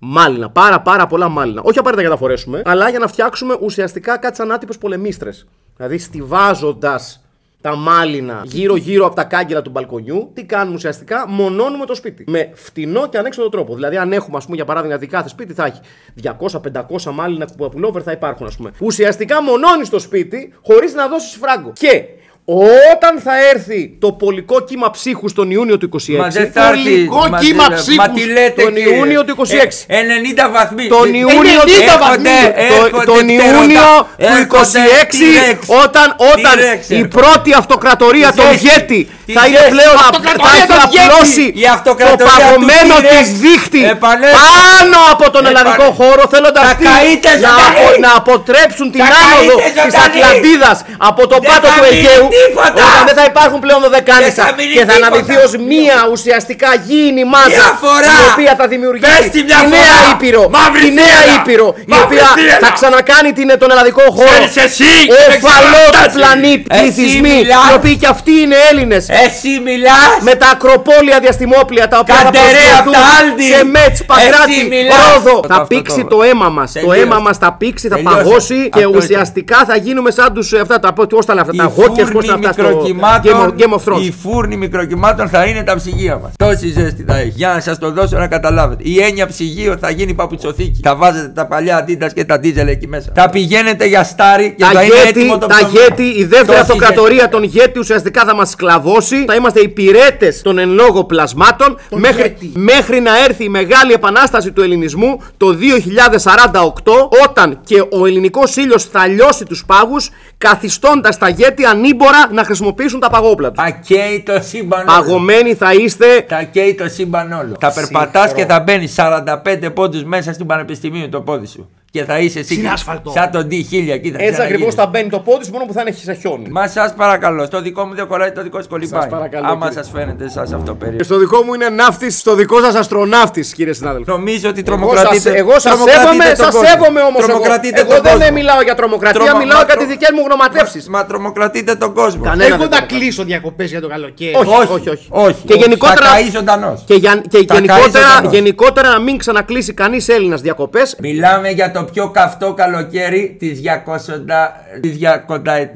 Μάλινα. 0.01 0.51
Πάρα 0.51 0.81
πάρα 0.81 1.07
πολλά 1.07 1.29
μάλινα. 1.29 1.61
Όχι 1.65 1.79
απαραίτητα 1.79 2.01
για 2.01 2.09
να 2.11 2.15
τα 2.15 2.21
φορέσουμε, 2.21 2.63
αλλά 2.65 2.91
για 2.91 2.99
να 2.99 3.07
φτιάξουμε 3.07 3.59
ουσιαστικά 3.61 4.19
κάτι 4.19 4.37
σαν 4.37 4.53
άτυπες 4.53 4.79
πολεμίστρες. 4.79 5.47
Δηλαδή 5.77 5.99
στηβάζοντας 5.99 7.25
τα 7.61 7.77
μάλινα 7.77 8.43
γύρω-γύρω 8.45 9.07
από 9.07 9.15
τα 9.15 9.25
κάγκελα 9.25 9.63
του 9.63 9.71
μπαλκονιού, 9.71 10.31
τι 10.35 10.45
κάνουμε 10.45 10.75
ουσιαστικά, 10.77 11.29
μονώνουμε 11.29 11.87
το 11.87 11.95
σπίτι. 11.95 12.25
Με 12.27 12.51
φτηνό 12.55 13.09
και 13.09 13.19
ανέξοδο 13.19 13.49
τρόπο. 13.49 13.75
Δηλαδή, 13.75 13.97
αν 13.97 14.13
έχουμε, 14.13 14.37
ας 14.37 14.45
πούμε, 14.45 14.57
για 14.57 14.65
παράδειγμα, 14.65 14.97
ότι 14.97 15.07
κάθε 15.07 15.29
σπίτι 15.29 15.55
θα 15.55 15.65
έχει 15.65 15.81
200-500 16.23 17.13
μάλινα 17.13 17.49
που 17.57 17.69
πουλόβερ 17.69 18.03
θα 18.05 18.13
υπάρχουν, 18.13 18.47
ας 18.47 18.57
πούμε. 18.57 18.71
Ουσιαστικά 18.81 19.43
μονώνεις 19.43 19.89
το 19.89 19.99
σπίτι 19.99 20.55
χωρίς 20.63 20.95
να 20.95 21.09
δώσεις 21.09 21.37
φράγκο. 21.37 21.73
Και 21.75 22.05
όταν 22.45 23.21
θα 23.25 23.33
έρθει 23.55 23.97
το 23.99 24.13
πολικό 24.13 24.61
κύμα 24.65 24.91
ψύχους 24.91 25.33
τον 25.33 25.51
Ιούνιο 25.51 25.79
του 25.79 25.89
26, 25.93 26.17
Μα 26.19 26.29
δεν 26.29 26.51
θα 26.53 26.69
έρθει. 26.69 26.83
Πολικό 26.83 27.29
μα 27.29 27.39
κύμα 27.39 27.67
δεν- 27.69 27.79
ψύχους 27.79 27.97
Μα 27.97 28.11
τι 28.11 28.25
λέτε 28.25 28.63
τον 28.63 28.75
κύριε; 28.75 28.95
Ιούνιο 28.97 29.25
του 29.25 29.31
26. 29.31 29.85
Ε, 29.87 30.03
90 30.03 30.51
βαθμοί. 30.53 30.87
τον 30.89 31.15
Ε, 31.15 31.17
Ιούνιο, 31.19 31.61
90 31.65 31.93
του- 31.93 31.99
βαθμοί. 32.01 32.25
το- 32.25 32.85
έρχονται 32.85 33.05
τον 33.05 33.27
πτερότα, 33.27 33.59
Ιούνιο 33.59 33.81
του 34.01 34.07
έρχονται 34.17 34.47
26 34.47 35.25
T-Rex. 35.25 35.59
όταν, 35.85 36.15
όταν 36.35 36.55
T-Rex 36.59 36.91
η 36.91 36.95
έρχονται. 36.97 37.09
πρώτη 37.21 37.53
αυτοκρατορία 37.53 38.31
Τη 38.31 38.37
των 38.37 38.47
ζέστη. 38.51 38.67
Γέτη 38.69 39.05
Τη 39.05 39.09
θα 39.39 39.43
είναι 39.49 39.59
ζέστη. 39.63 39.73
πλέον 39.77 39.97
Αυτοκρατορία 40.09 40.53
θα 40.55 40.59
έχει 40.61 40.67
των 40.73 40.81
Γέτη. 40.93 41.05
απλώσει 41.07 41.45
Η 41.63 41.65
το 41.67 41.73
αυτοκρατορία 41.77 42.27
του 42.27 42.31
παγωμένο 42.31 42.95
T-Rex. 43.01 43.11
της 43.13 43.27
δίχτυ 43.45 43.83
Επανέρχεται. 43.95 44.51
πάνω 44.61 44.99
από 45.15 45.27
τον 45.35 45.43
Επανε- 45.45 45.51
ελλαδικό 45.53 45.87
χώρο 46.01 46.23
θέλοντας 46.33 46.65
Θα 46.69 46.75
τι, 46.81 46.85
καείτε 46.89 47.31
να, 47.31 47.37
ζωντανοί. 47.45 47.79
απο- 47.81 47.99
να 48.07 48.11
αποτρέψουν 48.21 48.87
την 48.95 49.01
Θα 49.05 49.09
άνοδο 49.23 49.55
καείτε 49.63 49.81
της 49.87 49.93
ζωντανοί. 49.97 50.21
Ατλαντίδας 50.21 50.79
από 51.11 51.23
το 51.33 51.37
Δεν 51.41 51.47
πάτο 51.51 51.67
θα 51.67 51.73
του 51.75 51.81
μείνει 51.83 51.97
Αιγαίου 51.99 52.27
τίποτα. 52.39 52.83
όταν 52.91 53.01
δεν 53.09 53.17
θα 53.21 53.25
υπάρχουν 53.33 53.59
πλέον 53.65 53.81
δωδεκάνησα 53.87 54.43
Δεν 54.43 54.49
θα 54.51 54.55
μείνει 54.59 54.75
και 54.79 54.85
θα 54.89 54.95
τίποτα. 54.95 55.07
αναδυθεί 55.09 55.37
ως 55.47 55.53
μία 55.71 55.97
ουσιαστικά 56.15 56.71
γήινη 56.87 57.23
μάζα 57.35 57.63
Μια 57.65 57.73
φορά. 57.85 58.13
η 58.21 58.23
οποία 58.33 58.53
θα 58.61 58.67
δημιουργήσει 58.73 59.19
Πες 59.21 59.27
τη 59.37 59.41
μια 59.49 59.59
τη 59.63 59.67
νέα 59.75 59.93
φορά. 59.95 60.11
Ήπειρο 60.13 60.43
Μαύρη 60.57 60.81
τη 60.87 60.91
νέα 61.01 61.19
θύελα. 61.21 61.35
Ήπειρο 61.39 61.69
η 61.77 61.85
Μαύρη 61.93 62.05
οποία 62.09 62.27
θύελα. 62.39 62.59
θα 62.65 62.71
ξανακάνει 62.79 63.31
την, 63.39 63.49
τον 63.63 63.69
ελλαδικό 63.75 64.05
χώρο 64.19 64.41
Ξέρεις 64.55 64.57
εσύ, 64.67 64.93
ο 65.13 65.15
δεν 65.31 65.41
φαλός 65.47 65.89
του 65.95 65.99
ξέρεις. 65.99 66.15
πλανήτη 66.19 66.65
Εσύ 66.71 66.81
πληθυσμοί 66.81 67.33
μιλάς. 67.39 67.65
οι 67.69 67.73
οποίοι 67.79 67.95
και 68.03 68.09
αυτοί 68.15 68.33
είναι 68.45 68.57
Έλληνες 68.71 69.05
Εσύ 69.27 69.53
μιλάς. 69.69 70.11
με 70.29 70.35
τα 70.35 70.49
ακροπόλια 70.55 71.17
διαστημόπλια 71.25 71.89
τα 71.89 71.99
οποία 71.99 72.15
θα 72.15 72.23
Καντερέα 72.23 72.75
απ' 72.79 72.85
τα 72.85 72.91
προσφερθούν 72.91 73.29
Άλντι. 73.29 73.43
σε 73.55 73.65
Μέτς, 73.75 73.99
Παγκράτη, 74.11 74.53
Εσύ 74.59 74.69
μιλάς. 74.75 74.97
Ρόδο. 75.15 75.35
Αυτό, 75.41 75.49
Θα 75.53 75.55
αυτό, 75.61 75.67
πήξει 75.75 76.01
αυτό. 76.05 76.17
το 76.17 76.23
αίμα 76.29 76.49
μας. 76.49 76.73
Το 76.73 76.79
Τελείωσε. 76.81 77.01
αίμα 77.01 77.19
μας 77.27 77.37
θα 77.43 77.51
πήξει, 77.61 77.89
θα 77.89 77.97
Τελείωσε. 77.97 78.17
παγώσει 78.17 78.59
και 78.77 78.85
Αυτό 78.85 78.97
ουσιαστικά 78.99 79.59
θα 79.69 79.77
γίνουμε 79.77 80.11
σαν 80.11 80.29
τους 80.35 80.53
ε, 80.53 80.59
αυτά 80.65 80.77
τα 80.85 80.93
πώς 80.93 81.25
τα 81.27 81.35
λένε 81.35 81.41
αυτά, 81.49 81.55
Οι 81.55 81.67
τα 81.67 81.73
Walkers, 81.77 81.97
πώς 81.99 82.09
φούρνοι 82.13 82.29
είναι 82.37 82.49
αυτά 82.49 82.53
στο 82.53 82.63
Game 82.63 82.67
of, 82.67 82.75
μικροκυμάτων, 82.75 83.55
Game 83.61 83.75
of 83.79 83.83
Thrones. 83.87 84.03
οι 84.03 84.11
φούρνοι 84.23 84.57
μικροκυμάτων 84.57 85.29
θα 85.29 85.45
είναι 85.45 85.63
τα 85.63 85.75
ψυγεία 85.77 86.17
μας. 86.23 86.33
Τόση 86.39 86.69
ζέστη 86.77 87.05
θα 87.09 87.17
έχει. 87.19 87.33
Για 87.35 87.49
να 87.55 87.61
σας 87.61 87.79
το 87.79 87.91
δώσω 87.91 88.17
να 88.19 88.27
καταλάβετε. 88.27 88.83
Η 88.87 89.01
έννοια 89.03 89.27
ψυγείο 89.27 89.77
θα 89.81 89.91
γίνει 89.91 90.15
παπουτσοθήκη. 90.15 90.81
Θα 90.83 90.95
βάζετε 90.97 91.29
τα 91.29 91.47
παλιά 91.47 91.77
αντίτα 91.77 92.09
και 92.09 92.25
τα 92.25 92.39
δίζελ 92.39 92.69
εκεί 92.69 92.87
μέσα. 92.89 93.09
Θα 93.15 93.31
πηγαίνετε 93.31 93.85
για 93.87 94.05
στάρι 94.05 94.55
και 94.59 94.65
Τα 94.65 94.71
θα 94.73 94.83
είναι 94.83 94.95
γέτη, 94.95 95.09
έτοιμο 95.09 95.39
το 95.39 95.47
τα 95.47 95.55
ψωμί. 95.57 95.73
γέτη, 95.73 96.03
η 96.03 96.25
δεύτερη 96.25 96.47
Τόση 96.47 96.61
αυτοκρατορία 96.61 97.29
των 97.29 97.43
γέτη 97.43 97.79
ουσιαστικά 97.79 98.25
θα 98.25 98.35
μας 98.35 98.51
σκλαβώσει. 98.51 99.10
Θα 99.27 99.35
είμαστε 99.35 99.61
υπηρέτε 99.61 100.35
των 100.43 100.59
εν 100.59 100.71
λόγω 100.71 101.05
πλασμάτων 101.05 101.79
μέχρι, 101.91 102.23
γέτη. 102.23 102.53
μέχρι 102.55 103.01
να 103.01 103.25
έρθει 103.25 103.45
η 103.45 103.49
μεγάλη 103.49 103.93
επανάσταση 103.93 104.53
του 104.53 104.63
ελληνισμού 104.63 105.23
το 105.37 105.47
2048 105.47 106.83
όταν 107.29 107.61
και 107.65 107.81
ο 107.81 108.07
ελληνικός 108.07 108.57
ήλιος 108.57 108.85
θα 108.85 109.07
λιώσει 109.07 109.45
τους 109.45 109.65
πάγους 109.67 110.11
καθιστώντας 110.39 111.19
τα 111.19 111.29
γέτη 111.29 111.65
ανήμπορα 111.65 112.29
να 112.33 112.45
χρησιμοποιήσουν 112.45 113.01
τα 113.01 113.11
παγόπλα 113.11 113.51
τους. 113.53 113.65
Τα 113.65 113.71
καίει 113.71 114.23
το 114.27 114.41
σύμπαν. 114.43 114.81
όλο. 114.81 114.99
Παγωμένοι 114.99 115.55
θα 115.55 115.73
είστε 115.73 116.25
Τα 116.29 116.43
καίει 116.43 116.75
το 116.75 116.89
σύμπαν 116.89 117.33
όλο. 117.33 117.57
Θα 117.61 117.73
περπατάς 117.73 118.33
και 118.33 118.47
θα 118.47 118.61
μπαίνεις 118.61 118.95
45 118.97 119.71
πόντους 119.75 120.05
μέσα 120.05 120.33
στην 120.33 120.47
πανεπιστημίου 120.47 121.09
το 121.09 121.21
πόδι 121.21 121.47
σου. 121.47 121.69
Και 121.93 122.05
θα 122.05 122.19
είσαι 122.19 122.39
εσύ. 122.39 122.55
Στην 122.55 122.69
άσφαλτο. 122.69 123.11
Σαν 123.11 123.31
τον 123.31 123.43
D1000 123.51 123.51
εκεί 123.51 123.71
θα 123.73 123.89
έτσι 123.91 124.11
ακριβώς 124.13 124.33
ξαναγίνεις. 124.33 124.75
θα 124.75 124.87
μπαίνει 124.87 125.09
το 125.09 125.19
πόδι 125.19 125.45
σου 125.45 125.51
μόνο 125.53 125.65
που 125.65 125.73
θα 125.73 125.81
είναι 125.81 125.93
σε 126.03 126.13
χιόνι. 126.15 126.49
Μα 126.51 126.67
σας 126.67 126.95
παρακαλώ, 126.97 127.45
στο 127.45 127.61
δικό 127.63 127.85
μου 127.85 127.95
δεν 127.95 128.07
κολλάει, 128.07 128.31
το 128.33 128.43
δικό 128.43 128.63
σου 128.63 128.69
κολυμπάει. 128.69 129.09
παρακαλώ, 129.09 129.47
Άμα 129.47 129.67
κύριε. 129.69 129.83
σας 129.83 129.91
φαίνεται 129.95 130.25
εσά 130.25 130.43
αυτό 130.43 130.75
περίεργο. 130.75 131.05
Στο 131.05 131.19
δικό 131.19 131.43
μου 131.43 131.55
είναι 131.55 131.69
ναύτης, 131.69 132.19
στο 132.19 132.35
δικό 132.35 132.61
σας 132.61 132.75
αστροναύτης 132.75 133.53
κύριε 133.55 133.73
συνάδελφε. 133.73 134.11
Νομίζω 134.11 134.49
ότι 134.49 134.63
Εγώ 134.67 134.79
σας, 134.79 134.79
τρομοκρατείτε. 134.79 135.31
εγώ 135.39 135.53
σας 135.53 135.63
τρομοκρατείτε 135.63 136.07
σέβομαι, 136.07 136.25
τον 136.25 136.45
σας 136.45 136.55
κόσμο. 136.55 136.69
σέβομαι 136.69 137.01
όμως 137.01 137.19
εγώ. 137.23 137.27
Τρομοκρατείτε 137.29 137.81
Εγώ 137.81 137.93
τον 137.95 138.03
δεν 138.03 138.13
κόσμο. 138.19 138.33
μιλάω 138.39 138.61
για 138.63 138.75
τρομοκρατία, 138.75 139.21
Τρομο- 139.21 139.39
μιλάω 139.43 139.59
μα 139.61 139.65
για 139.65 139.75
τρο- 139.75 139.83
τις 139.87 139.93
δικές 139.95 140.11
μου 140.17 140.23
γνωματεύσεις. 140.27 140.89
Μα 140.89 141.01
τρομοκρατείτε 141.07 141.73
τον 141.75 141.95
κόσμο. 141.95 142.23
Κανένα 142.25 142.45
Εγώ 142.45 142.57
δεν 142.57 142.69
να 142.69 142.77
το 142.77 142.87
κάνω. 142.87 143.01
κλείσω 143.01 143.23
διακοπές 143.25 143.69
για 143.71 143.81
το 143.81 143.89
καλοκαίρι. 143.89 144.35
Όχι, 144.35 144.49
όχι, 144.61 144.73
όχι, 144.79 144.89
όχι. 144.95 145.07
όχι. 145.27 145.41
Και 145.47 145.53
όχι. 145.53 145.63
γενικότερα, 145.63 146.07
Θα 146.07 146.15
καείς 146.15 146.31
ζωντανός. 146.39 146.79
και, 146.87 146.95
για- 146.95 147.23
και 147.33 147.39
Θα 147.39 147.45
καείς 147.45 147.61
γενικότερα, 147.61 148.07
ζωντανός. 148.09 148.33
γενικότερα 148.37 148.89
να 148.95 148.99
μην 149.01 149.17
ξανακλείσει 149.19 149.73
κανείς 149.75 150.09
Έλληνας 150.09 150.41
διακοπές. 150.41 150.97
Μιλάμε 151.01 151.49
για 151.51 151.71
το 151.71 151.80
πιο 151.85 152.11
καυτό 152.11 152.55
καλοκαίρι 152.55 153.37
της 153.39 153.61
200. 153.61 154.51
Της 154.81 154.97
200 154.99 155.69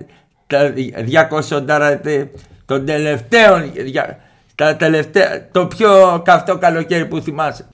τα 0.47 0.73
200 0.75 2.29
των 2.65 2.87
τελευταίων. 2.87 3.73
δια- 3.73 4.19
Τα 4.55 4.77
τελευταία, 4.77 5.51
το 5.51 5.67
πιο 5.67 6.23
καυτό 6.25 6.59
καλοκαίρι 6.59 7.07
που 7.07 7.21
θυμάσαι. 7.21 7.67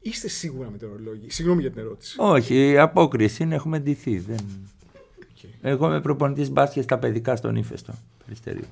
Είστε 0.00 0.28
σίγουρα 0.28 0.70
μετεωρολόγοι. 0.70 1.30
Συγγνώμη 1.30 1.60
για 1.60 1.70
την 1.70 1.80
ερώτηση. 1.80 2.14
Όχι, 2.18 2.70
η 2.70 2.78
απόκριση 2.78 3.42
είναι, 3.42 3.54
έχουμε 3.54 3.78
ντυθεί. 3.78 4.18
Δεν... 4.18 4.36
Εγώ 5.62 5.86
είμαι 5.86 6.00
προπονητής 6.00 6.50
μπάσκετ 6.50 6.82
στα 6.82 6.98
παιδικά 6.98 7.36
στον 7.36 7.56
ύφεστο. 7.56 7.92
Περιστερίου. 8.24 8.64